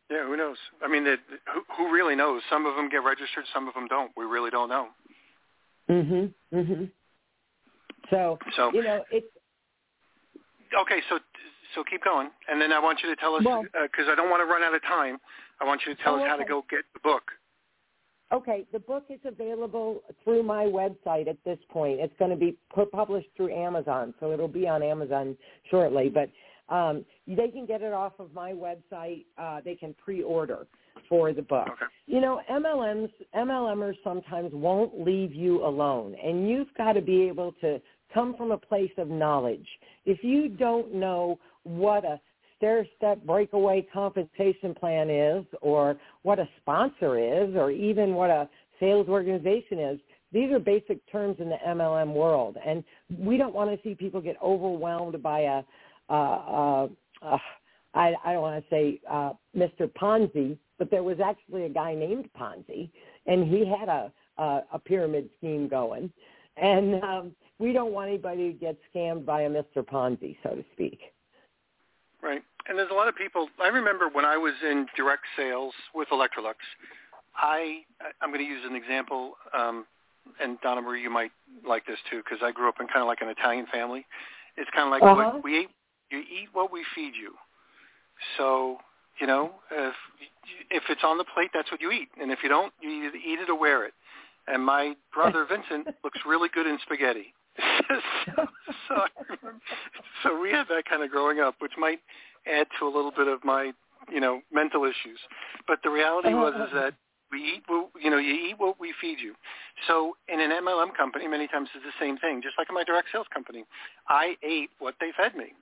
Yeah, 0.09 0.25
who 0.25 0.35
knows? 0.37 0.57
I 0.83 0.87
mean, 0.87 1.05
who, 1.05 1.61
who 1.77 1.93
really 1.93 2.15
knows? 2.15 2.41
Some 2.49 2.65
of 2.65 2.75
them 2.75 2.89
get 2.89 2.97
registered, 2.97 3.45
some 3.53 3.67
of 3.67 3.73
them 3.73 3.87
don't. 3.87 4.11
We 4.15 4.25
really 4.25 4.51
don't 4.51 4.69
know. 4.69 4.89
Mhm. 5.89 6.33
Mhm. 6.53 6.91
So, 8.09 8.37
So, 8.55 8.71
you 8.73 8.83
know, 8.83 9.03
it's 9.11 9.27
okay, 10.81 11.01
so 11.09 11.19
so 11.75 11.83
keep 11.83 12.03
going, 12.03 12.29
and 12.49 12.59
then 12.59 12.71
I 12.71 12.79
want 12.79 12.99
you 13.03 13.09
to 13.13 13.15
tell 13.17 13.35
us 13.35 13.43
Well- 13.45 13.63
because 13.63 14.07
I 14.09 14.15
don't 14.15 14.29
want 14.29 14.41
to 14.41 14.45
run 14.45 14.63
out 14.63 14.73
of 14.73 14.81
time. 14.83 15.19
I 15.61 15.65
want 15.65 15.85
you 15.85 15.93
to 15.93 16.01
tell 16.03 16.15
Oh, 16.15 16.23
us 16.23 16.27
how 16.27 16.37
to 16.37 16.45
go 16.45 16.63
get 16.69 16.83
the 16.93 16.99
book. 17.01 17.31
Okay, 18.31 18.65
the 18.71 18.79
book 18.79 19.05
is 19.09 19.19
available 19.23 20.03
through 20.23 20.41
my 20.41 20.65
website 20.65 21.27
at 21.27 21.37
this 21.43 21.59
point. 21.69 21.99
It's 21.99 22.13
going 22.17 22.31
to 22.31 22.37
be 22.37 22.57
published 22.91 23.29
through 23.37 23.53
Amazon, 23.53 24.15
so 24.19 24.31
it'll 24.31 24.47
be 24.47 24.67
on 24.67 24.81
Amazon 24.81 25.37
shortly. 25.69 26.09
But 26.09 26.29
um, 26.73 27.05
they 27.27 27.49
can 27.49 27.67
get 27.67 27.83
it 27.83 27.93
off 27.93 28.13
of 28.19 28.33
my 28.33 28.51
website. 28.51 29.25
Uh, 29.37 29.61
they 29.63 29.75
can 29.75 29.93
pre-order. 29.93 30.65
for 31.07 31.33
the 31.33 31.41
book. 31.41 31.67
Okay. 31.69 31.85
You 32.07 32.19
know, 32.19 32.41
MLMs, 32.49 33.11
MLMers 33.35 33.95
sometimes 34.03 34.51
won't 34.53 34.99
leave 34.99 35.35
you 35.35 35.63
alone, 35.63 36.15
and 36.15 36.49
you've 36.49 36.73
got 36.75 36.93
to 36.93 37.01
be 37.01 37.27
able 37.27 37.51
to 37.61 37.79
come 38.11 38.35
from 38.35 38.51
a 38.51 38.57
place 38.57 38.91
of 38.97 39.09
knowledge. 39.09 39.67
If 40.05 40.23
you 40.23 40.49
don't 40.49 40.95
know 40.95 41.37
what 41.65 42.05
a 42.05 42.19
stair-step 42.57 43.21
breakaway 43.25 43.85
compensation 43.93 44.73
plan 44.73 45.09
is 45.09 45.45
or 45.61 45.97
what 46.23 46.39
a 46.39 46.47
sponsor 46.61 47.19
is 47.19 47.55
or 47.55 47.69
even 47.71 48.13
what 48.13 48.29
a 48.29 48.47
sales 48.79 49.07
organization 49.07 49.79
is, 49.79 49.99
these 50.31 50.51
are 50.51 50.59
basic 50.59 50.99
terms 51.11 51.37
in 51.39 51.49
the 51.49 51.57
MLM 51.67 52.13
world. 52.13 52.57
And 52.65 52.83
we 53.17 53.37
don't 53.37 53.53
want 53.53 53.71
to 53.71 53.87
see 53.87 53.95
people 53.95 54.21
get 54.21 54.35
overwhelmed 54.41 55.21
by 55.21 55.41
a, 55.41 55.63
uh, 56.09 56.13
uh, 56.13 56.87
uh, 57.21 57.37
I, 57.93 58.13
I 58.23 58.33
don't 58.33 58.41
want 58.41 58.63
to 58.63 58.69
say 58.69 58.99
uh, 59.09 59.33
Mr. 59.55 59.89
Ponzi, 59.89 60.57
but 60.77 60.91
there 60.91 61.03
was 61.03 61.17
actually 61.23 61.63
a 61.63 61.69
guy 61.69 61.95
named 61.95 62.29
Ponzi, 62.37 62.89
and 63.25 63.47
he 63.47 63.65
had 63.65 63.87
a, 63.87 64.11
a, 64.37 64.61
a 64.73 64.79
pyramid 64.79 65.29
scheme 65.37 65.67
going. 65.69 66.11
And 66.57 67.01
um, 67.03 67.31
we 67.59 67.71
don't 67.71 67.93
want 67.93 68.09
anybody 68.09 68.51
to 68.51 68.57
get 68.57 68.77
scammed 68.93 69.25
by 69.25 69.43
a 69.43 69.49
Mr. 69.49 69.77
Ponzi, 69.77 70.35
so 70.43 70.49
to 70.49 70.65
speak. 70.73 70.99
Right. 72.25 72.41
And 72.67 72.77
there's 72.77 72.89
a 72.89 72.95
lot 72.95 73.07
of 73.07 73.15
people. 73.15 73.47
I 73.61 73.67
remember 73.67 74.09
when 74.11 74.25
I 74.25 74.35
was 74.35 74.53
in 74.63 74.87
direct 74.97 75.23
sales 75.37 75.73
with 75.93 76.07
Electrolux, 76.09 76.55
I 77.37 77.81
I'm 78.19 78.29
going 78.29 78.43
to 78.43 78.49
use 78.49 78.63
an 78.65 78.75
example, 78.75 79.33
um, 79.57 79.85
and 80.41 80.59
Donna 80.61 80.81
Marie, 80.81 81.03
you 81.03 81.11
might 81.11 81.31
like 81.67 81.85
this 81.85 81.99
too, 82.09 82.23
because 82.23 82.39
I 82.41 82.51
grew 82.51 82.67
up 82.67 82.75
in 82.79 82.87
kind 82.87 83.01
of 83.01 83.07
like 83.07 83.21
an 83.21 83.27
Italian 83.29 83.67
family. 83.71 84.07
It's 84.57 84.69
kind 84.73 84.87
of 84.87 84.91
like 84.91 85.03
uh-huh. 85.03 85.35
what 85.35 85.43
we 85.43 85.59
eat. 85.59 85.69
You 86.09 86.19
eat 86.19 86.49
what 86.53 86.71
we 86.71 86.83
feed 86.95 87.13
you. 87.13 87.33
So 88.37 88.77
you 89.19 89.27
know, 89.27 89.51
if 89.71 89.93
if 90.71 90.83
it's 90.89 91.03
on 91.03 91.19
the 91.19 91.25
plate, 91.25 91.51
that's 91.53 91.69
what 91.71 91.79
you 91.79 91.91
eat, 91.91 92.09
and 92.19 92.31
if 92.31 92.39
you 92.41 92.49
don't, 92.49 92.73
you 92.81 92.89
either 92.89 93.17
eat 93.17 93.39
it 93.39 93.49
or 93.49 93.59
wear 93.59 93.85
it. 93.85 93.93
And 94.47 94.65
my 94.65 94.95
brother 95.13 95.45
Vincent 95.49 95.95
looks 96.03 96.19
really 96.25 96.49
good 96.53 96.65
in 96.65 96.79
spaghetti. 96.81 97.33
So, 97.89 98.47
so, 98.87 99.01
so 100.23 100.39
we 100.41 100.51
had 100.51 100.65
that 100.69 100.85
kind 100.89 101.03
of 101.03 101.09
growing 101.11 101.39
up, 101.39 101.55
which 101.59 101.73
might 101.77 101.99
add 102.51 102.67
to 102.79 102.85
a 102.85 102.91
little 102.91 103.11
bit 103.11 103.27
of 103.27 103.43
my, 103.43 103.71
you 104.11 104.19
know, 104.19 104.41
mental 104.51 104.83
issues. 104.83 105.19
But 105.67 105.79
the 105.83 105.89
reality 105.89 106.33
was 106.33 106.53
is 106.55 106.73
that 106.73 106.93
we 107.31 107.39
eat, 107.57 107.63
you 108.01 108.09
know, 108.11 108.17
you 108.17 108.33
eat 108.33 108.55
what 108.59 108.79
we 108.79 108.93
feed 109.01 109.19
you. 109.19 109.33
So 109.87 110.15
in 110.27 110.39
an 110.39 110.51
MLM 110.51 110.95
company, 110.95 111.27
many 111.27 111.47
times 111.47 111.69
it's 111.75 111.83
the 111.83 111.91
same 111.99 112.17
thing. 112.17 112.41
Just 112.41 112.55
like 112.57 112.69
in 112.69 112.75
my 112.75 112.83
direct 112.83 113.07
sales 113.11 113.27
company, 113.33 113.65
I 114.07 114.35
ate 114.43 114.69
what 114.79 114.95
they 114.99 115.09
fed 115.17 115.35
me. 115.35 115.53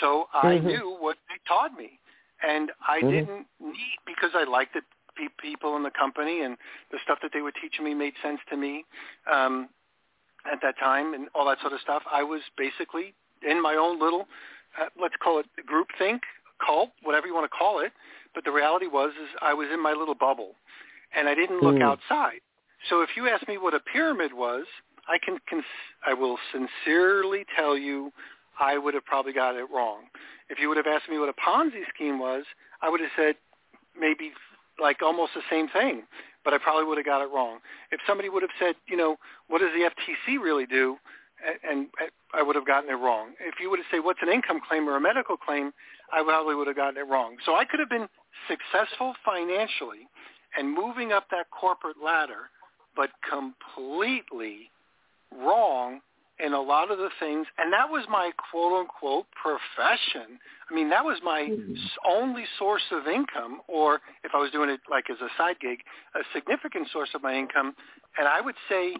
So 0.00 0.28
I 0.32 0.56
Mhm. 0.56 0.64
knew 0.64 0.96
what 0.98 1.18
they 1.28 1.36
taught 1.46 1.76
me, 1.76 2.00
and 2.42 2.72
I 2.86 3.02
Mhm. 3.02 3.10
didn't 3.10 3.46
need 3.60 3.98
because 4.06 4.34
I 4.34 4.44
liked 4.44 4.76
it. 4.76 4.84
pe- 5.14 5.28
People 5.38 5.76
in 5.76 5.82
the 5.82 5.90
company 5.90 6.40
and 6.42 6.56
the 6.90 6.98
stuff 7.04 7.18
that 7.20 7.32
they 7.32 7.42
were 7.42 7.52
teaching 7.52 7.84
me 7.84 7.92
made 7.94 8.14
sense 8.22 8.40
to 8.48 8.56
me. 8.56 8.84
Um, 9.30 9.68
at 10.50 10.60
that 10.62 10.78
time 10.78 11.14
and 11.14 11.28
all 11.34 11.46
that 11.46 11.60
sort 11.60 11.72
of 11.72 11.80
stuff. 11.80 12.02
I 12.10 12.22
was 12.22 12.40
basically 12.56 13.14
in 13.48 13.62
my 13.62 13.74
own 13.74 13.98
little, 14.00 14.26
uh, 14.80 14.86
let's 15.00 15.14
call 15.22 15.40
it 15.40 15.46
group 15.66 15.88
think, 15.98 16.22
cult, 16.64 16.90
whatever 17.02 17.26
you 17.26 17.34
want 17.34 17.50
to 17.50 17.56
call 17.56 17.80
it. 17.80 17.92
But 18.34 18.44
the 18.44 18.52
reality 18.52 18.86
was 18.86 19.12
is 19.20 19.28
I 19.42 19.54
was 19.54 19.68
in 19.72 19.82
my 19.82 19.92
little 19.92 20.14
bubble, 20.14 20.54
and 21.16 21.28
I 21.28 21.34
didn't 21.34 21.60
look 21.60 21.76
Mm. 21.76 21.82
outside. 21.82 22.40
So 22.88 23.02
if 23.02 23.16
you 23.16 23.28
ask 23.28 23.46
me 23.48 23.58
what 23.58 23.74
a 23.74 23.80
pyramid 23.80 24.32
was, 24.32 24.66
I 25.08 25.18
can 25.18 25.38
cons- 25.48 25.64
I 26.06 26.14
will 26.14 26.38
sincerely 26.52 27.44
tell 27.56 27.76
you 27.76 28.12
I 28.58 28.78
would 28.78 28.94
have 28.94 29.04
probably 29.04 29.32
got 29.32 29.56
it 29.56 29.68
wrong. 29.70 30.08
If 30.48 30.58
you 30.58 30.68
would 30.68 30.76
have 30.76 30.86
asked 30.86 31.08
me 31.08 31.18
what 31.18 31.28
a 31.28 31.32
Ponzi 31.32 31.86
scheme 31.88 32.18
was, 32.18 32.44
I 32.82 32.88
would 32.88 33.00
have 33.00 33.10
said 33.16 33.36
maybe 33.98 34.32
like 34.78 35.02
almost 35.02 35.34
the 35.34 35.42
same 35.50 35.68
thing, 35.68 36.06
but 36.44 36.54
I 36.54 36.58
probably 36.58 36.84
would 36.84 36.98
have 36.98 37.06
got 37.06 37.22
it 37.22 37.30
wrong. 37.32 37.58
If 37.90 38.00
somebody 38.06 38.28
would 38.28 38.42
have 38.42 38.50
said, 38.58 38.74
you 38.86 38.96
know, 38.96 39.16
what 39.48 39.60
does 39.60 39.70
the 39.74 39.90
FTC 39.90 40.40
really 40.40 40.66
do, 40.66 40.96
and 41.68 41.88
I 42.34 42.42
would 42.42 42.56
have 42.56 42.66
gotten 42.66 42.90
it 42.90 42.94
wrong. 42.94 43.32
If 43.40 43.54
you 43.60 43.70
would 43.70 43.78
have 43.78 43.86
said, 43.90 44.00
what's 44.04 44.20
an 44.22 44.28
income 44.28 44.60
claim 44.66 44.88
or 44.88 44.96
a 44.96 45.00
medical 45.00 45.36
claim, 45.36 45.72
I 46.12 46.22
probably 46.22 46.54
would 46.54 46.66
have 46.66 46.76
gotten 46.76 46.98
it 46.98 47.08
wrong. 47.08 47.36
So 47.44 47.54
I 47.54 47.64
could 47.64 47.80
have 47.80 47.88
been 47.88 48.08
successful 48.48 49.14
financially 49.24 50.08
and 50.56 50.72
moving 50.72 51.12
up 51.12 51.26
that 51.30 51.46
corporate 51.50 51.96
ladder, 52.02 52.50
but 52.96 53.10
completely 53.28 54.70
wrong 55.32 56.00
in 56.44 56.52
a 56.52 56.60
lot 56.60 56.90
of 56.90 56.98
the 56.98 57.10
things, 57.18 57.46
and 57.58 57.72
that 57.72 57.88
was 57.88 58.04
my 58.08 58.32
quote 58.50 58.80
unquote 58.80 59.26
profession. 59.32 60.38
I 60.70 60.74
mean, 60.74 60.88
that 60.90 61.04
was 61.04 61.20
my 61.22 61.42
Mhm. 61.42 61.76
only 62.04 62.46
source 62.58 62.90
of 62.90 63.08
income, 63.08 63.62
or 63.66 64.00
if 64.24 64.34
I 64.34 64.38
was 64.38 64.50
doing 64.50 64.70
it 64.70 64.80
like 64.88 65.10
as 65.10 65.20
a 65.20 65.30
side 65.36 65.58
gig, 65.60 65.84
a 66.14 66.24
significant 66.32 66.88
source 66.88 67.12
of 67.14 67.22
my 67.22 67.34
income. 67.34 67.74
And 68.16 68.28
I 68.28 68.40
would 68.40 68.56
say, 68.68 68.96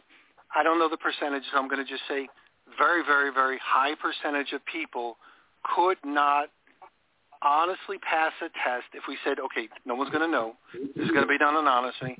I 0.54 0.62
don't 0.62 0.78
know 0.78 0.88
the 0.88 0.98
percentage, 0.98 1.44
so 1.50 1.58
I'm 1.58 1.68
going 1.68 1.84
to 1.84 1.90
just 1.90 2.06
say 2.06 2.28
very, 2.78 3.02
very, 3.02 3.30
very 3.30 3.58
high 3.58 3.94
percentage 3.94 4.52
of 4.52 4.64
people 4.66 5.18
could 5.62 5.98
not 6.04 6.50
honestly 7.42 7.98
pass 7.98 8.32
a 8.42 8.48
test 8.50 8.86
if 8.92 9.06
we 9.08 9.16
said, 9.24 9.38
okay, 9.40 9.68
no 9.84 9.94
one's 9.94 10.10
going 10.10 10.22
to 10.22 10.28
know. 10.28 10.56
This 10.72 11.06
is 11.06 11.10
going 11.10 11.22
to 11.22 11.28
be 11.28 11.38
done 11.38 11.56
anonymously. 11.56 12.18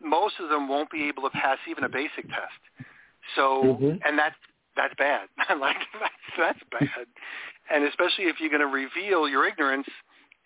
Most 0.00 0.40
of 0.40 0.48
them 0.48 0.68
won't 0.68 0.90
be 0.90 1.08
able 1.08 1.22
to 1.24 1.30
pass 1.30 1.58
even 1.68 1.84
a 1.84 1.88
basic 1.88 2.26
test. 2.28 2.88
So, 3.36 3.76
Mhm. 3.80 4.00
and 4.04 4.18
that's 4.18 4.36
that's 4.76 4.94
bad. 4.94 5.28
like 5.58 5.76
that's 6.00 6.36
that's 6.38 6.62
bad. 6.70 7.06
And 7.70 7.84
especially 7.84 8.24
if 8.24 8.40
you're 8.40 8.50
going 8.50 8.60
to 8.60 8.66
reveal 8.66 9.28
your 9.28 9.46
ignorance 9.46 9.88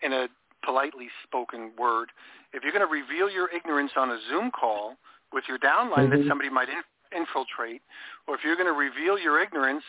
in 0.01 0.13
a 0.13 0.27
politely 0.63 1.07
spoken 1.23 1.71
word, 1.77 2.11
if 2.53 2.63
you're 2.63 2.71
going 2.73 2.85
to 2.85 2.91
reveal 2.91 3.29
your 3.29 3.49
ignorance 3.49 3.91
on 3.95 4.11
a 4.11 4.19
Zoom 4.29 4.51
call 4.51 4.97
with 5.33 5.43
your 5.47 5.57
downline 5.59 6.09
that 6.11 6.19
Mhm. 6.19 6.27
somebody 6.27 6.49
might 6.49 6.69
in, 6.69 6.83
infiltrate, 7.15 7.81
or 8.27 8.35
if 8.35 8.43
you're 8.43 8.55
going 8.55 8.67
to 8.67 8.73
reveal 8.73 9.17
your 9.17 9.39
ignorance 9.41 9.83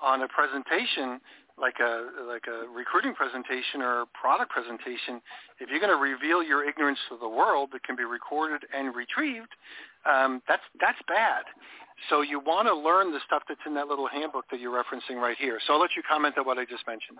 on 0.00 0.22
a 0.22 0.28
presentation 0.28 1.20
like 1.56 1.78
a 1.78 2.10
like 2.26 2.46
a 2.48 2.66
recruiting 2.68 3.14
presentation 3.14 3.80
or 3.80 4.02
a 4.02 4.06
product 4.06 4.50
presentation, 4.50 5.22
if 5.60 5.70
you're 5.70 5.78
going 5.78 5.92
to 5.92 6.02
reveal 6.02 6.42
your 6.42 6.64
ignorance 6.68 6.98
to 7.08 7.16
the 7.16 7.28
world 7.28 7.70
that 7.72 7.84
can 7.84 7.94
be 7.94 8.04
recorded 8.04 8.66
and 8.74 8.94
retrieved, 8.94 9.54
um, 10.04 10.42
that's 10.48 10.64
that's 10.80 10.98
bad. 11.06 11.44
So 12.10 12.22
you 12.22 12.40
want 12.40 12.68
to 12.68 12.74
learn 12.74 13.12
the 13.12 13.20
stuff 13.26 13.42
that's 13.48 13.60
in 13.66 13.74
that 13.74 13.88
little 13.88 14.08
handbook 14.08 14.44
that 14.50 14.60
you're 14.60 14.72
referencing 14.72 15.16
right 15.16 15.36
here. 15.38 15.58
So 15.66 15.74
I'll 15.74 15.80
let 15.80 15.90
you 15.96 16.02
comment 16.08 16.36
on 16.38 16.44
what 16.44 16.58
I 16.58 16.64
just 16.64 16.86
mentioned. 16.86 17.18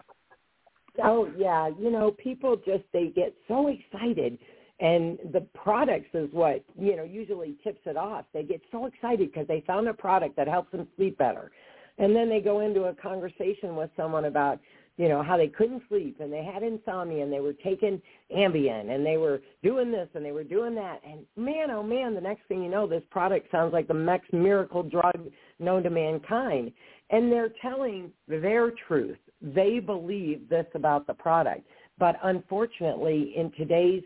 Oh 1.02 1.28
yeah, 1.37 1.70
you 1.78 1.90
know, 1.90 2.12
people 2.12 2.56
just 2.56 2.84
they 2.92 3.08
get 3.08 3.34
so 3.48 3.68
excited 3.68 4.38
and 4.80 5.18
the 5.32 5.40
products 5.54 6.08
is 6.14 6.28
what, 6.32 6.64
you 6.78 6.96
know, 6.96 7.04
usually 7.04 7.56
tips 7.62 7.80
it 7.87 7.96
off. 7.96 8.24
They 8.32 8.42
get 8.42 8.60
so 8.72 8.87
excited 8.87 9.32
because 9.32 9.46
they 9.46 9.62
found 9.66 9.88
a 9.88 9.94
product 9.94 10.37
that 10.37 10.48
helps 10.48 10.72
them 10.72 10.88
sleep 10.96 11.16
better. 11.16 11.52
And 11.98 12.14
then 12.14 12.28
they 12.28 12.40
go 12.40 12.60
into 12.60 12.84
a 12.84 12.94
conversation 12.94 13.76
with 13.76 13.90
someone 13.96 14.24
about, 14.24 14.58
you 14.96 15.09
know, 15.09 15.22
how 15.22 15.37
they 15.37 15.48
couldn't 15.48 15.83
sleep 15.88 16.18
and 16.20 16.33
they 16.33 16.44
had 16.44 16.62
insomnia 16.62 17.22
and 17.22 17.33
they 17.33 17.40
were 17.40 17.52
taking 17.52 18.00
Ambien 18.35 18.94
and 18.94 19.04
they 19.04 19.16
were 19.16 19.40
doing 19.62 19.90
this 19.90 20.09
and 20.14 20.24
they 20.24 20.30
were 20.30 20.44
doing 20.44 20.74
that. 20.76 21.00
And 21.09 21.20
man, 21.37 21.70
oh 21.70 21.83
man, 21.83 22.14
the 22.14 22.20
next 22.20 22.46
thing 22.46 22.62
you 22.62 22.70
know, 22.70 22.87
this 22.87 23.02
product 23.11 23.50
sounds 23.50 23.72
like 23.72 23.88
the 23.88 23.94
next 23.94 24.33
miracle 24.33 24.83
drug 24.83 25.28
known 25.59 25.83
to 25.83 25.90
mankind. 25.90 26.72
And 27.11 27.30
they're 27.30 27.52
telling 27.61 28.12
their 28.28 28.72
truth. 28.87 29.18
They 29.42 29.78
believe 29.80 30.48
this 30.48 30.66
about 30.74 31.07
the 31.07 31.14
product. 31.14 31.66
But 31.98 32.16
unfortunately, 32.22 33.35
in 33.37 33.52
today's 33.52 34.02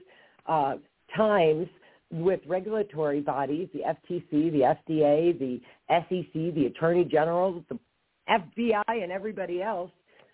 uh, 0.47 0.77
times, 1.17 1.69
with 2.11 2.41
regulatory 2.47 3.21
bodies, 3.21 3.69
the 3.75 3.81
FTC, 3.81 4.51
the 4.53 4.77
FDA, 4.91 5.39
the 5.39 5.61
SEC, 5.91 6.55
the 6.55 6.67
Attorney 6.67 7.05
General, 7.05 7.63
the 7.69 7.79
FBI, 8.31 8.83
and 9.03 9.13
everybody 9.13 9.63
else, 9.63 9.91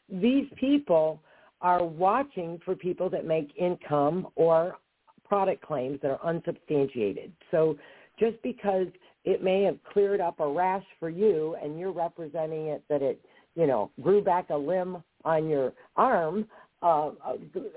these 0.08 0.46
people 0.56 1.20
are 1.60 1.84
watching 1.84 2.60
for 2.64 2.74
people 2.74 3.08
that 3.10 3.26
make 3.26 3.50
income 3.56 4.28
or 4.36 4.76
product 5.24 5.62
claims 5.62 5.98
that 6.02 6.10
are 6.10 6.24
unsubstantiated. 6.24 7.32
So 7.50 7.78
just 8.18 8.40
because 8.42 8.86
it 9.24 9.42
may 9.42 9.62
have 9.62 9.78
cleared 9.92 10.20
up 10.20 10.40
a 10.40 10.48
rash 10.48 10.84
for 11.00 11.08
you 11.08 11.56
and 11.62 11.78
you're 11.78 11.92
representing 11.92 12.66
it 12.66 12.84
that 12.88 13.02
it, 13.02 13.20
you 13.54 13.66
know, 13.66 13.90
grew 14.02 14.22
back 14.22 14.50
a 14.50 14.56
limb 14.56 15.02
on 15.24 15.48
your 15.48 15.72
arm, 15.96 16.46
uh, 16.82 17.12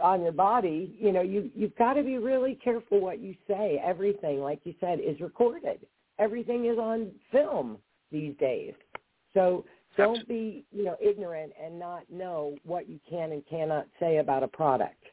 on 0.01 0.21
your 0.21 0.33
body, 0.33 0.97
you 0.99 1.13
know, 1.13 1.21
you 1.21 1.49
you've 1.55 1.75
got 1.77 1.93
to 1.93 2.03
be 2.03 2.17
really 2.17 2.55
careful 2.61 2.99
what 2.99 3.19
you 3.19 3.33
say. 3.47 3.81
Everything, 3.83 4.41
like 4.41 4.59
you 4.65 4.73
said, 4.81 4.99
is 4.99 5.21
recorded. 5.21 5.79
Everything 6.19 6.65
is 6.65 6.77
on 6.77 7.11
film 7.31 7.77
these 8.11 8.35
days. 8.37 8.73
So 9.33 9.63
don't 9.97 10.27
be, 10.27 10.65
you 10.71 10.83
know, 10.83 10.95
ignorant 11.01 11.51
and 11.61 11.77
not 11.77 12.03
know 12.09 12.55
what 12.63 12.87
you 12.87 12.99
can 13.09 13.31
and 13.31 13.43
cannot 13.49 13.87
say 13.99 14.17
about 14.17 14.43
a 14.43 14.47
product. 14.47 15.03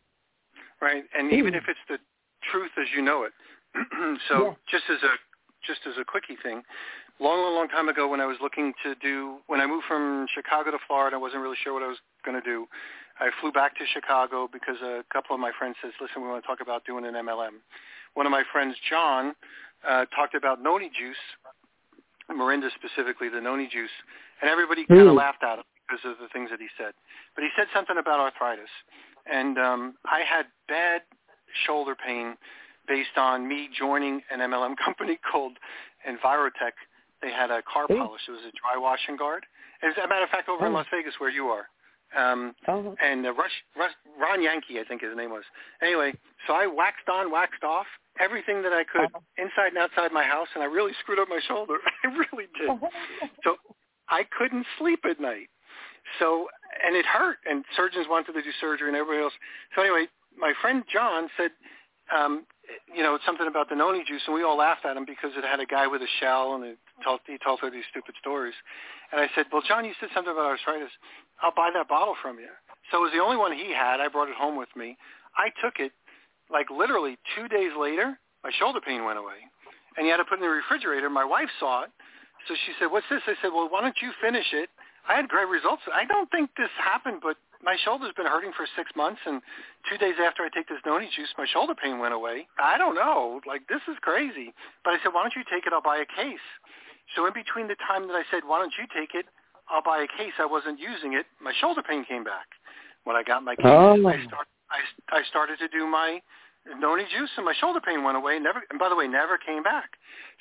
Right, 0.81 1.05
and 1.17 1.33
even 1.33 1.55
if 1.55 1.65
it's 1.69 1.81
the 1.89 1.99
truth 2.51 2.71
as 2.81 2.87
you 2.95 3.03
know 3.03 3.25
it. 3.25 3.33
so 4.29 4.45
Yeah. 4.45 4.55
just 4.71 4.85
as 4.91 5.03
a 5.03 5.19
just 5.67 5.87
as 5.87 5.97
a 5.97 6.05
quickie 6.05 6.37
thing, 6.43 6.63
long, 7.19 7.41
long, 7.41 7.55
long 7.55 7.69
time 7.69 7.89
ago 7.89 8.07
when 8.07 8.21
I 8.21 8.27
was 8.27 8.37
looking 8.43 8.75
to 8.83 8.95
do, 8.97 9.39
when 9.47 9.63
I 9.63 9.67
moved 9.67 9.87
from 9.87 10.27
Chicago 10.35 10.71
to 10.73 10.79
Florida, 10.87 11.17
I 11.17 11.19
wasn't 11.19 11.41
really 11.41 11.57
sure 11.57 11.73
what 11.73 11.83
I 11.83 11.87
was 11.87 11.97
going 12.23 12.39
to 12.39 12.45
do. 12.45 12.69
I 13.19 13.31
flew 13.41 13.51
back 13.51 13.75
to 13.79 13.87
Chicago 13.87 14.47
because 14.53 14.77
a 14.83 15.05
couple 15.11 15.35
of 15.35 15.41
my 15.41 15.53
friends 15.59 15.77
says, 15.81 15.93
listen, 16.03 16.21
we 16.21 16.29
want 16.29 16.45
to 16.45 16.47
talk 16.47 16.61
about 16.61 16.85
doing 16.85 17.07
an 17.07 17.15
MLM. 17.15 17.63
One 18.13 18.27
of 18.27 18.31
my 18.33 18.43
friends, 18.53 18.77
John, 18.91 19.35
uh, 19.89 20.05
talked 20.15 20.35
about 20.35 20.63
noni 20.63 20.91
juice, 20.91 21.17
Morinda 22.31 22.69
specifically, 22.75 23.31
the 23.31 23.41
noni 23.41 23.69
juice, 23.73 23.91
and 24.45 24.53
everybody 24.53 24.85
kind 24.85 25.09
of 25.09 25.15
laughed 25.15 25.43
at 25.43 25.57
him 25.57 25.65
because 25.89 26.05
of 26.05 26.21
the 26.21 26.29
things 26.29 26.51
that 26.51 26.61
he 26.61 26.69
said. 26.77 26.93
But 27.35 27.45
he 27.45 27.51
said 27.57 27.67
something 27.73 27.97
about 27.97 28.21
arthritis, 28.21 28.69
and 29.25 29.57
um, 29.57 29.95
I 30.05 30.21
had 30.21 30.53
bad 30.69 31.01
shoulder 31.67 31.97
pain 31.97 32.37
based 32.87 33.17
on 33.17 33.49
me 33.49 33.71
joining 33.73 34.21
an 34.31 34.41
MLM 34.41 34.77
company 34.85 35.19
called 35.25 35.57
Envirotech. 36.05 36.77
They 37.23 37.31
had 37.31 37.51
a 37.51 37.63
car 37.63 37.89
polish. 37.89 38.21
It 38.29 38.33
was 38.33 38.45
a 38.45 38.53
dry 38.53 38.77
washing 38.77 39.17
guard. 39.17 39.47
As 39.83 39.95
a 39.97 40.07
matter 40.07 40.25
of 40.25 40.31
fact, 40.31 40.51
over 40.51 40.65
oh. 40.65 40.67
in 40.67 40.75
Las 40.75 40.87
Vegas 40.93 41.15
where 41.19 41.31
you 41.31 41.47
are. 41.47 41.65
Um, 42.17 42.55
oh. 42.69 42.95
And 43.03 43.27
uh, 43.27 43.33
Rush, 43.33 43.51
Rush, 43.77 43.91
Ron 44.21 44.43
Yankee, 44.43 44.79
I 44.79 44.85
think 44.85 45.01
his 45.01 45.17
name 45.17 45.31
was. 45.31 45.43
Anyway, 45.83 46.13
so 46.47 46.53
I 46.53 46.67
waxed 46.67 47.09
on, 47.09 47.33
waxed 47.33 47.65
off 47.65 47.87
everything 48.21 48.63
that 48.63 48.73
I 48.73 48.85
could 48.85 49.07
uh-huh. 49.07 49.21
inside 49.37 49.75
and 49.75 49.79
outside 49.79 50.13
my 50.13 50.23
house, 50.23 50.49
and 50.55 50.63
I 50.63 50.67
really 50.67 50.93
screwed 51.01 51.19
up 51.19 51.29
my 51.29 51.41
shoulder. 51.49 51.79
I 52.05 52.09
really 52.09 52.47
did. 52.55 52.71
so 53.45 53.57
I 54.09 54.25
couldn't 54.37 54.67
sleep 54.79 55.01
at 55.09 55.21
night. 55.21 55.49
So, 56.19 56.49
and 56.85 56.95
it 56.95 57.07
hurt, 57.07 57.39
and 57.49 57.65
surgeons 57.77 58.07
wanted 58.09 58.33
to 58.33 58.43
do 58.43 58.51
surgery 58.61 58.89
and 58.89 58.97
everybody 58.97 59.23
else. 59.25 59.33
So 59.75 59.83
anyway, 59.83 60.07
my 60.37 60.53
friend 60.61 60.85
John 60.93 61.29
said, 61.37 61.51
um, 62.15 62.45
you 62.95 63.03
know, 63.03 63.19
something 63.25 63.47
about 63.47 63.69
the 63.69 63.77
noni 63.77 64.05
juice, 64.07 64.23
and 64.27 64.35
we 64.35 64.43
all 64.43 64.57
laughed 64.57 64.85
at 64.85 64.97
him 64.97 65.05
because 65.05 65.33
it 65.37 65.45
had 65.45 65.61
a 65.61 65.67
guy 65.67 65.87
with 65.87 66.03
a 66.03 66.11
shell, 66.21 66.55
and 66.55 66.65
it 66.65 66.79
told, 67.03 67.21
he 67.27 67.39
told 67.43 67.61
her 67.61 67.71
these 67.71 67.85
stupid 67.91 68.15
stories. 68.21 68.55
And 69.13 69.21
I 69.21 69.29
said, 69.35 69.47
well, 69.53 69.63
John, 69.67 69.85
you 69.85 69.93
said 70.01 70.11
something 70.15 70.33
about 70.33 70.45
arthritis. 70.45 70.93
I'll 71.43 71.55
buy 71.55 71.71
that 71.73 71.89
bottle 71.89 72.15
from 72.21 72.39
you. 72.39 72.53
So 72.91 72.99
it 72.99 73.09
was 73.09 73.13
the 73.17 73.23
only 73.23 73.37
one 73.37 73.53
he 73.53 73.73
had. 73.73 74.01
I 74.01 74.09
brought 74.09 74.29
it 74.29 74.37
home 74.37 74.57
with 74.57 74.69
me. 74.77 74.97
I 75.37 75.49
took 75.65 75.81
it, 75.81 75.93
like 76.51 76.69
literally 76.71 77.17
two 77.37 77.49
days 77.49 77.73
later, 77.79 78.19
my 78.45 78.51
shoulder 78.59 78.81
pain 78.81 79.05
went 79.05 79.19
away. 79.19 79.41
And 79.97 80.07
you 80.07 80.13
had 80.13 80.19
to 80.19 80.25
put 80.25 80.41
it 80.41 80.43
in 80.43 80.49
the 80.49 80.55
refrigerator. 80.55 81.09
My 81.09 81.25
wife 81.25 81.49
saw 81.59 81.85
it. 81.85 81.91
So 82.49 82.55
she 82.67 82.73
said, 82.79 82.93
what's 82.93 83.07
this? 83.09 83.23
I 83.27 83.35
said, 83.41 83.51
well, 83.55 83.69
why 83.69 83.81
don't 83.81 83.97
you 84.03 84.13
finish 84.21 84.53
it? 84.53 84.69
I 85.09 85.17
had 85.17 85.29
great 85.29 85.49
results. 85.49 85.83
I 85.93 86.05
don't 86.05 86.31
think 86.31 86.51
this 86.57 86.73
happened, 86.81 87.21
but 87.23 87.37
my 87.63 87.77
shoulder's 87.85 88.13
been 88.17 88.27
hurting 88.27 88.53
for 88.57 88.67
six 88.77 88.91
months, 88.97 89.21
and 89.27 89.41
two 89.89 89.97
days 89.97 90.17
after 90.21 90.43
I 90.43 90.49
take 90.49 90.69
this 90.69 90.81
noni 90.85 91.09
juice, 91.15 91.33
my 91.37 91.47
shoulder 91.47 91.75
pain 91.75 91.99
went 91.99 92.13
away. 92.13 92.47
I 92.59 92.77
don't 92.77 92.95
know. 92.95 93.41
Like, 93.47 93.69
this 93.69 93.81
is 93.89 93.97
crazy. 94.01 94.53
But 94.85 94.95
I 94.95 94.99
said, 95.03 95.13
why 95.13 95.23
don't 95.23 95.37
you 95.37 95.45
take 95.49 95.67
it? 95.67 95.73
I'll 95.73 95.85
buy 95.85 96.05
a 96.05 96.09
case. 96.09 96.45
So 97.17 97.27
in 97.27 97.33
between 97.33 97.69
the 97.69 97.77
time 97.87 98.09
that 98.09 98.17
I 98.17 98.25
said, 98.31 98.45
why 98.47 98.59
don't 98.61 98.73
you 98.79 98.85
take 98.93 99.15
it? 99.15 99.27
I'll 99.69 99.85
buy 99.85 100.05
a 100.05 100.09
case. 100.09 100.37
I 100.39 100.47
wasn't 100.47 100.81
using 100.81 101.15
it. 101.15 101.25
My 101.41 101.53
shoulder 101.61 101.83
pain 101.83 102.05
came 102.05 102.25
back. 102.25 102.49
When 103.05 103.17
I 103.17 103.23
got 103.23 103.45
my 103.45 103.57
case, 103.57 103.65
oh. 103.69 104.01
I, 104.07 104.25
start, 104.25 104.49
I, 104.73 104.81
I 105.19 105.23
started 105.29 105.59
to 105.61 105.69
do 105.69 105.87
my 105.87 106.21
noni 106.79 107.05
juice, 107.05 107.31
and 107.37 107.45
my 107.45 107.55
shoulder 107.61 107.81
pain 107.81 108.05
went 108.05 108.17
away. 108.17 108.39
Never, 108.39 108.63
and 108.71 108.79
by 108.79 108.89
the 108.89 108.97
way, 108.97 109.07
never 109.07 109.39
came 109.39 109.63
back. 109.63 109.91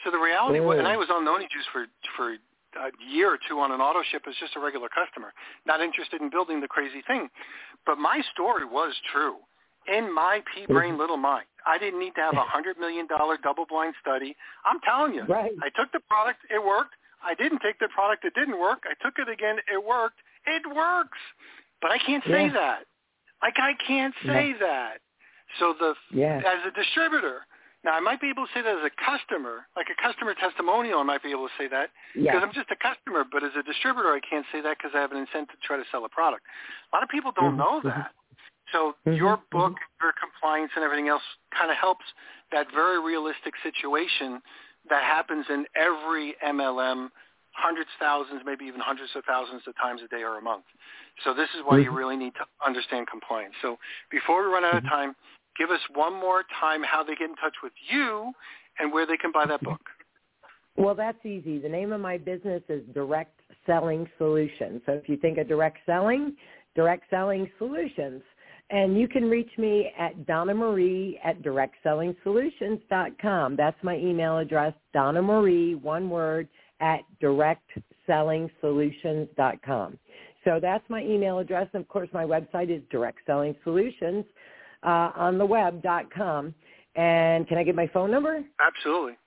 So 0.03 0.11
the 0.11 0.17
reality, 0.17 0.59
oh. 0.59 0.67
was, 0.67 0.79
and 0.79 0.87
I 0.87 0.97
was 0.97 1.09
on 1.11 1.25
noni 1.25 1.47
juice 1.51 1.67
for 1.71 1.85
for 2.15 2.35
a 2.79 2.89
year 3.05 3.33
or 3.33 3.39
two 3.49 3.59
on 3.59 3.71
an 3.71 3.81
auto 3.81 4.01
ship 4.11 4.23
as 4.27 4.33
just 4.39 4.55
a 4.55 4.59
regular 4.59 4.89
customer, 4.89 5.33
not 5.65 5.81
interested 5.81 6.21
in 6.21 6.29
building 6.29 6.61
the 6.61 6.67
crazy 6.67 7.03
thing. 7.05 7.29
But 7.85 7.97
my 7.97 8.21
story 8.33 8.65
was 8.65 8.93
true. 9.11 9.35
In 9.85 10.13
my 10.13 10.41
pea 10.53 10.65
brain 10.65 10.97
little 10.97 11.17
mind, 11.17 11.45
I 11.65 11.77
didn't 11.77 11.99
need 11.99 12.15
to 12.15 12.21
have 12.21 12.35
a 12.35 12.47
hundred 12.47 12.79
million 12.79 13.05
dollar 13.05 13.37
double 13.41 13.65
blind 13.65 13.95
study. 13.99 14.35
I'm 14.65 14.79
telling 14.79 15.13
you, 15.13 15.23
right. 15.25 15.51
I 15.61 15.69
took 15.75 15.91
the 15.91 15.99
product, 16.07 16.39
it 16.49 16.63
worked. 16.63 16.95
I 17.21 17.35
didn't 17.35 17.59
take 17.59 17.79
the 17.79 17.89
product, 17.93 18.23
it 18.23 18.33
didn't 18.33 18.59
work. 18.59 18.83
I 18.85 18.95
took 19.03 19.19
it 19.19 19.27
again, 19.27 19.57
it 19.71 19.83
worked. 19.83 20.19
It 20.45 20.63
works. 20.73 21.17
But 21.81 21.91
I 21.91 21.97
can't 21.97 22.23
say 22.23 22.47
yeah. 22.47 22.53
that. 22.53 22.79
Like 23.41 23.55
I 23.59 23.73
can't 23.85 24.13
say 24.25 24.49
yeah. 24.51 24.65
that. 24.65 24.97
So 25.59 25.73
the 25.77 25.93
yeah. 26.11 26.37
as 26.37 26.65
a 26.67 26.71
distributor, 26.71 27.45
now, 27.83 27.91
I 27.91 27.99
might 27.99 28.21
be 28.21 28.29
able 28.29 28.47
to 28.47 28.51
say 28.55 28.63
that 28.63 28.79
as 28.79 28.85
a 28.87 28.95
customer, 28.95 29.67
like 29.75 29.87
a 29.91 29.97
customer 29.99 30.33
testimonial, 30.33 30.99
I 30.99 31.03
might 31.03 31.21
be 31.21 31.31
able 31.31 31.51
to 31.51 31.55
say 31.59 31.67
that 31.67 31.91
because 32.15 32.39
I'm 32.39 32.55
just 32.55 32.71
a 32.71 32.79
customer. 32.79 33.27
But 33.27 33.43
as 33.43 33.51
a 33.59 33.63
distributor, 33.63 34.07
I 34.07 34.23
can't 34.23 34.45
say 34.55 34.61
that 34.61 34.79
because 34.79 34.95
I 34.95 35.03
have 35.03 35.11
an 35.11 35.19
incentive 35.19 35.59
to 35.59 35.67
try 35.67 35.75
to 35.75 35.83
sell 35.91 36.05
a 36.05 36.09
product. 36.09 36.47
A 36.91 36.95
lot 36.95 37.03
of 37.03 37.09
people 37.09 37.35
don't 37.35 37.59
mm-hmm. 37.59 37.83
know 37.83 37.91
that. 37.91 38.15
So 38.71 38.95
mm-hmm. 39.03 39.19
your 39.19 39.43
book, 39.51 39.75
your 39.99 40.15
compliance, 40.15 40.71
and 40.79 40.83
everything 40.83 41.11
else 41.11 41.23
kind 41.51 41.69
of 41.69 41.75
helps 41.75 42.07
that 42.55 42.71
very 42.71 43.03
realistic 43.03 43.51
situation 43.59 44.39
that 44.87 45.03
happens 45.03 45.45
in 45.51 45.67
every 45.75 46.35
MLM, 46.39 47.11
hundreds, 47.51 47.91
thousands, 47.99 48.41
maybe 48.45 48.63
even 48.63 48.79
hundreds 48.79 49.11
of 49.15 49.27
thousands 49.27 49.61
of 49.67 49.75
times 49.75 49.99
a 49.99 50.07
day 50.07 50.23
or 50.23 50.39
a 50.39 50.41
month. 50.41 50.63
So 51.27 51.33
this 51.33 51.51
is 51.51 51.67
why 51.67 51.79
you 51.79 51.91
mm-hmm. 51.91 51.95
really 51.99 52.15
need 52.15 52.33
to 52.39 52.45
understand 52.65 53.07
compliance. 53.11 53.53
So 53.61 53.75
before 54.09 54.47
we 54.47 54.47
run 54.47 54.63
out 54.63 54.75
of 54.75 54.83
time, 54.83 55.15
give 55.57 55.69
us 55.69 55.81
one 55.93 56.13
more 56.13 56.43
time 56.59 56.83
how 56.83 57.03
they 57.03 57.15
get 57.15 57.29
in 57.29 57.35
touch 57.35 57.55
with 57.61 57.73
you 57.89 58.31
and 58.79 58.91
where 58.91 59.05
they 59.05 59.17
can 59.17 59.31
buy 59.31 59.45
that 59.45 59.61
book. 59.61 59.81
Well, 60.75 60.95
that's 60.95 61.23
easy. 61.25 61.59
The 61.59 61.69
name 61.69 61.91
of 61.91 62.01
my 62.01 62.17
business 62.17 62.63
is 62.67 62.81
Direct 62.93 63.39
Selling 63.65 64.09
Solutions. 64.17 64.81
So 64.85 64.93
if 64.93 65.07
you 65.07 65.17
think 65.17 65.37
of 65.37 65.47
direct 65.47 65.77
selling, 65.85 66.35
Direct 66.75 67.03
Selling 67.09 67.49
Solutions. 67.59 68.21
And 68.69 68.99
you 68.99 69.07
can 69.07 69.29
reach 69.29 69.51
me 69.57 69.93
at 69.99 70.25
Donna 70.25 70.55
Marie 70.55 71.19
at 71.23 71.43
directsellingsolutions.com. 71.43 73.55
That's 73.55 73.77
my 73.83 73.95
email 73.97 74.39
address, 74.39 74.73
Donna 74.93 75.21
Marie, 75.21 75.75
one 75.75 76.09
word, 76.09 76.49
at 76.79 77.01
directsellingsolutions.com. 77.21 79.99
So 80.43 80.59
that's 80.61 80.83
my 80.89 81.01
email 81.03 81.39
address. 81.39 81.67
And 81.73 81.81
of 81.81 81.87
course, 81.87 82.09
my 82.13 82.25
website 82.25 82.69
is 82.75 82.81
Direct 82.89 83.19
Selling 83.25 83.55
Solutions 83.63 84.25
uh, 84.83 85.11
on 85.15 85.37
the 85.37 85.45
web.com. 85.45 86.53
And 86.95 87.47
can 87.47 87.57
I 87.57 87.63
get 87.63 87.75
my 87.75 87.87
phone 87.87 88.11
number? 88.11 88.43
Absolutely. 88.59 89.17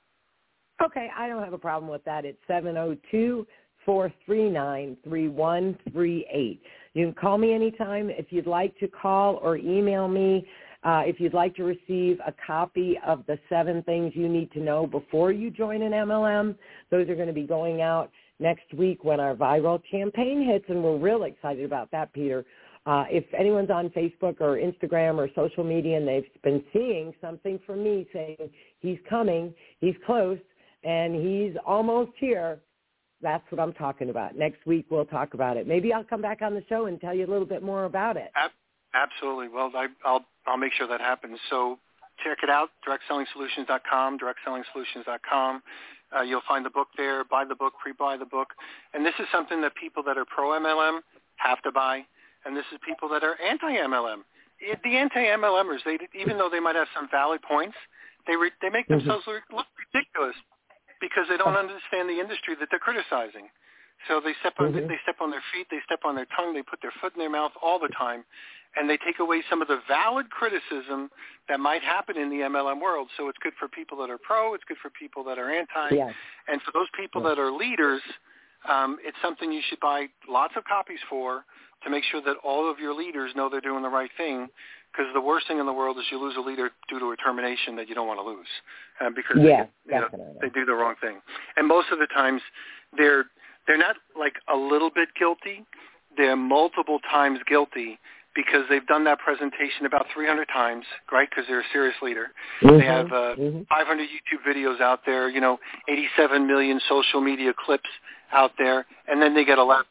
Okay, 0.85 1.09
I 1.17 1.27
don't 1.29 1.43
have 1.43 1.53
a 1.53 1.59
problem 1.59 1.91
with 1.91 2.05
that. 2.05 2.25
It's 2.25 2.39
seven 2.47 2.75
zero 2.75 2.97
two 3.11 3.47
four 3.85 4.13
three 4.27 4.51
nine 4.51 4.97
three 5.05 5.29
one 5.29 5.79
three 5.91 6.27
eight. 6.31 6.61
You 6.95 7.07
can 7.07 7.15
call 7.15 7.39
me 7.39 7.55
anytime 7.55 8.11
if 8.11 8.27
you'd 8.31 8.47
like 8.47 8.79
to 8.79 8.89
call 8.89 9.37
or 9.37 9.57
email 9.57 10.07
me. 10.07 10.47
Uh, 10.85 11.03
if 11.05 11.19
you'd 11.19 11.35
like 11.35 11.55
to 11.57 11.65
receive 11.65 12.21
a 12.27 12.35
copy 12.47 12.99
of 13.05 13.25
the 13.27 13.39
seven 13.49 13.83
things 13.85 14.13
you 14.15 14.29
need 14.29 14.53
to 14.53 14.61
know 14.61 14.87
before 14.87 15.33
you 15.33 15.51
join 15.51 15.83
an 15.83 15.93
MLM, 15.93 16.55
those 16.91 17.09
are 17.09 17.17
going 17.17 17.27
to 17.27 17.33
be 17.33 17.47
going 17.47 17.81
out 17.81 18.11
next 18.39 18.73
week 18.75 19.03
when 19.03 19.19
our 19.19 19.35
viral 19.35 19.81
campaign 19.91 20.47
hits, 20.47 20.67
and 20.69 20.85
we're 20.85 20.99
real 20.99 21.25
excited 21.25 21.65
about 21.65 21.91
that, 21.91 22.13
Peter. 22.13 22.45
Uh, 22.87 23.05
if 23.11 23.25
anyone's 23.37 23.71
on 23.71 23.91
Facebook 23.91 24.41
or 24.41 24.57
Instagram 24.57 25.17
or 25.17 25.29
social 25.35 25.65
media 25.65 25.97
and 25.97 26.07
they've 26.07 26.25
been 26.45 26.63
seeing 26.73 27.13
something 27.21 27.59
from 27.67 27.83
me 27.83 28.07
saying 28.13 28.37
he's 28.79 28.99
coming, 29.11 29.53
he's 29.81 29.97
close, 30.07 30.39
and 30.85 31.17
he's 31.17 31.57
almost 31.67 32.13
here, 32.17 32.61
that's 33.21 33.43
what 33.51 33.61
I'm 33.61 33.73
talking 33.73 34.09
about. 34.09 34.37
Next 34.37 34.65
week 34.67 34.87
we'll 34.89 35.05
talk 35.05 35.35
about 35.35 35.57
it. 35.57 35.67
Maybe 35.67 35.93
I'll 35.93 36.05
come 36.05 36.23
back 36.23 36.43
on 36.43 36.55
the 36.55 36.63
show 36.69 36.87
and 36.87 37.01
tell 37.01 37.13
you 37.13 37.27
a 37.27 37.31
little 37.31 37.47
bit 37.47 37.63
more 37.63 37.87
about 37.87 38.17
it. 38.17 38.31
Absolutely. 38.95 39.49
Well, 39.49 39.73
I, 39.75 39.89
will 40.09 40.25
I'll 40.47 40.57
make 40.57 40.73
sure 40.73 40.87
that 40.87 41.01
happens. 41.01 41.39
So 41.51 41.79
check 42.23 42.39
it 42.45 42.51
out, 42.51 42.69
directsellingsolutions.com, 42.87 44.19
directsellingsolutions.com. 44.19 45.63
Uh, 46.17 46.23
you'll 46.23 46.41
find 46.47 46.65
the 46.65 46.71
book 46.71 46.89
there. 46.97 47.25
Buy 47.25 47.45
the 47.45 47.57
book, 47.57 47.75
pre-buy 47.83 48.17
the 48.17 48.27
book. 48.27 48.51
And 48.95 49.05
this 49.05 49.15
is 49.19 49.27
something 49.33 49.61
that 49.63 49.75
people 49.75 50.05
that 50.05 50.17
are 50.17 50.25
pro-MLM 50.25 51.01
have 51.37 51.61
to 51.63 51.73
buy 51.73 52.05
and 52.47 52.57
this 52.57 52.65
is 52.73 52.79
people 52.87 53.09
that 53.11 53.25
are 53.25 53.35
anti-MLM. 53.43 54.23
The 54.83 54.97
anti-MLMers, 54.97 55.85
they 55.85 55.99
even 56.19 56.39
though 56.39 56.49
they 56.49 56.61
might 56.61 56.77
have 56.77 56.89
some 56.95 57.09
valid 57.11 57.43
points, 57.43 57.77
they 58.27 58.37
re, 58.37 58.51
they 58.63 58.71
make 58.71 58.89
mm-hmm. 58.89 59.05
themselves 59.05 59.27
mm-hmm. 59.27 59.57
look 59.57 59.67
ridiculous 59.77 60.37
because 61.01 61.27
they 61.29 61.37
don't 61.37 61.59
understand 61.59 62.09
the 62.09 62.17
industry 62.17 62.55
that 62.59 62.69
they're 62.71 62.81
criticizing. 62.81 63.53
So 64.09 64.21
they 64.21 64.33
step 64.41 64.55
on 64.59 64.73
mm-hmm. 64.73 64.89
they 64.89 65.01
step 65.03 65.21
on 65.21 65.31
their 65.31 65.45
feet, 65.53 65.67
they 65.71 65.83
step 65.85 66.01
on 66.05 66.15
their 66.15 66.29
tongue, 66.37 66.55
they 66.55 66.63
put 66.63 66.81
their 66.81 66.95
foot 67.01 67.13
in 67.15 67.21
their 67.21 67.33
mouth 67.33 67.53
all 67.61 67.79
the 67.79 67.93
time, 67.93 68.25
and 68.77 68.89
they 68.89 68.97
take 68.97 69.19
away 69.21 69.43
some 69.51 69.61
of 69.61 69.69
the 69.69 69.81
valid 69.89 70.31
criticism 70.31 71.11
that 71.49 71.61
might 71.61 71.83
happen 71.83 72.17
in 72.17 72.31
the 72.31 72.45
MLM 72.49 72.81
world. 72.81 73.09
So 73.17 73.29
it's 73.29 73.39
good 73.43 73.55
for 73.59 73.69
people 73.69 73.99
that 73.99 74.11
are 74.11 74.19
pro, 74.19 74.55
it's 74.55 74.65
good 74.65 74.79
for 74.81 74.91
people 74.91 75.25
that 75.25 75.39
are 75.39 75.51
anti, 75.51 75.97
yes. 75.97 76.15
and 76.49 76.61
for 76.63 76.73
those 76.73 76.89
people 76.97 77.23
yes. 77.23 77.33
that 77.33 77.39
are 77.41 77.51
leaders, 77.51 78.03
um, 78.69 78.99
it's 79.03 79.17
something 79.23 79.53
you 79.53 79.63
should 79.69 79.81
buy 79.81 80.07
lots 80.29 80.55
of 80.57 80.65
copies 80.65 80.99
for 81.09 81.45
to 81.85 81.91
make 81.91 82.05
sure 82.05 82.21
that 82.23 82.37
all 82.45 82.71
of 82.71 82.79
your 82.79 82.95
leaders 82.95 83.33
know 83.37 83.49
they're 83.49 83.61
doing 83.61 83.83
the 83.83 83.89
right 83.89 84.11
thing. 84.17 84.49
Because 84.93 85.13
the 85.13 85.21
worst 85.21 85.47
thing 85.47 85.59
in 85.59 85.67
the 85.67 85.73
world 85.75 85.99
is 85.99 86.05
you 86.11 86.19
lose 86.19 86.37
a 86.39 86.41
leader 86.41 86.71
due 86.89 86.99
to 86.99 87.11
a 87.11 87.17
termination 87.17 87.77
that 87.77 87.87
you 87.87 87.95
don't 87.95 88.07
want 88.07 88.19
to 88.19 88.25
lose, 88.25 88.47
uh, 88.99 89.11
because 89.15 89.37
yeah, 89.39 89.67
they, 89.87 89.95
you 89.95 90.01
know, 90.01 90.37
they 90.41 90.49
do 90.49 90.65
the 90.65 90.73
wrong 90.73 90.95
thing. 91.03 91.21
And 91.57 91.69
most 91.69 91.89
of 91.93 91.99
the 91.99 92.07
times, 92.07 92.41
they're 92.97 93.27
they're 93.67 93.77
not 93.77 93.97
like 94.19 94.37
a 94.49 94.57
little 94.57 94.89
bit 94.89 95.11
guilty; 95.19 95.67
they're 96.17 96.35
multiple 96.35 96.99
times 97.11 97.41
guilty 97.47 97.99
because 98.37 98.63
they've 98.69 98.87
done 98.87 99.05
that 99.05 99.19
presentation 99.19 99.87
about 99.87 100.07
300 100.15 100.47
times, 100.47 100.85
right? 101.11 101.29
Because 101.29 101.45
they're 101.49 101.61
a 101.61 101.71
serious 101.73 101.97
leader. 102.03 102.29
Mm-hmm. 102.63 102.79
They 102.79 102.85
have 102.85 103.07
uh, 103.07 103.35
mm-hmm. 103.37 103.63
500 103.69 104.09
YouTube 104.09 104.47
videos 104.47 104.81
out 104.81 105.01
there, 105.07 105.29
you 105.29 105.41
know, 105.41 105.59
87 105.89 106.47
million 106.47 106.79
social 106.89 107.21
media 107.21 107.53
clips 107.57 107.89
out 108.33 108.53
there, 108.59 108.87
and 109.09 109.21
then 109.21 109.35
they 109.35 109.45
get 109.45 109.59
a 109.59 109.65
letter 109.65 109.85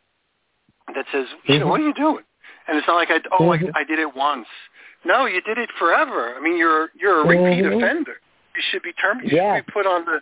that 0.93 1.05
says, 1.11 1.25
you 1.45 1.55
know, 1.55 1.61
mm-hmm. 1.61 1.69
what 1.69 1.81
are 1.81 1.87
you 1.87 1.93
doing? 1.93 2.23
And 2.67 2.77
it's 2.77 2.87
not 2.87 2.95
like 2.95 3.09
I, 3.09 3.19
oh, 3.39 3.51
I, 3.51 3.57
mm-hmm. 3.57 3.67
I 3.75 3.83
did 3.83 3.99
it 3.99 4.15
once. 4.15 4.47
No, 5.05 5.25
you 5.25 5.41
did 5.41 5.57
it 5.57 5.69
forever. 5.77 6.33
I 6.35 6.41
mean, 6.41 6.57
you're 6.57 6.89
you're 6.99 7.21
a 7.21 7.27
repeat 7.27 7.63
mm-hmm. 7.63 7.77
offender. 7.77 8.15
You 8.55 8.61
should 8.71 8.81
be 8.81 8.93
terminated. 8.93 9.33
You 9.33 9.37
yeah. 9.37 9.57
should 9.57 9.67
be 9.67 9.71
put 9.71 9.85
on 9.85 10.05
the 10.05 10.19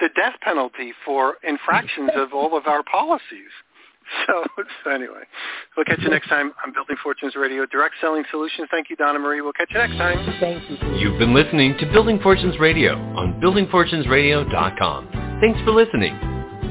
the 0.00 0.08
death 0.14 0.34
penalty 0.42 0.92
for 1.04 1.36
infractions 1.46 2.10
of 2.14 2.34
all 2.34 2.56
of 2.56 2.66
our 2.66 2.82
policies. 2.82 3.50
So, 4.28 4.44
so 4.84 4.90
anyway, 4.92 5.24
we'll 5.76 5.84
catch 5.84 5.98
you 5.98 6.08
next 6.08 6.28
time 6.28 6.52
on 6.64 6.72
Building 6.72 6.94
Fortunes 7.02 7.34
Radio, 7.34 7.66
Direct 7.66 7.96
Selling 8.00 8.22
Solutions. 8.30 8.68
Thank 8.70 8.88
you, 8.88 8.94
Donna 8.94 9.18
Marie. 9.18 9.40
We'll 9.40 9.52
catch 9.52 9.68
you 9.72 9.78
next 9.78 9.96
time. 9.96 10.36
Thank 10.38 10.62
you. 10.70 10.76
You've 10.94 11.18
been 11.18 11.34
listening 11.34 11.76
to 11.78 11.86
Building 11.86 12.20
Fortunes 12.20 12.56
Radio 12.60 12.94
on 13.16 13.40
buildingfortunesradio.com. 13.40 15.38
Thanks 15.40 15.60
for 15.64 15.72
listening. 15.72 16.35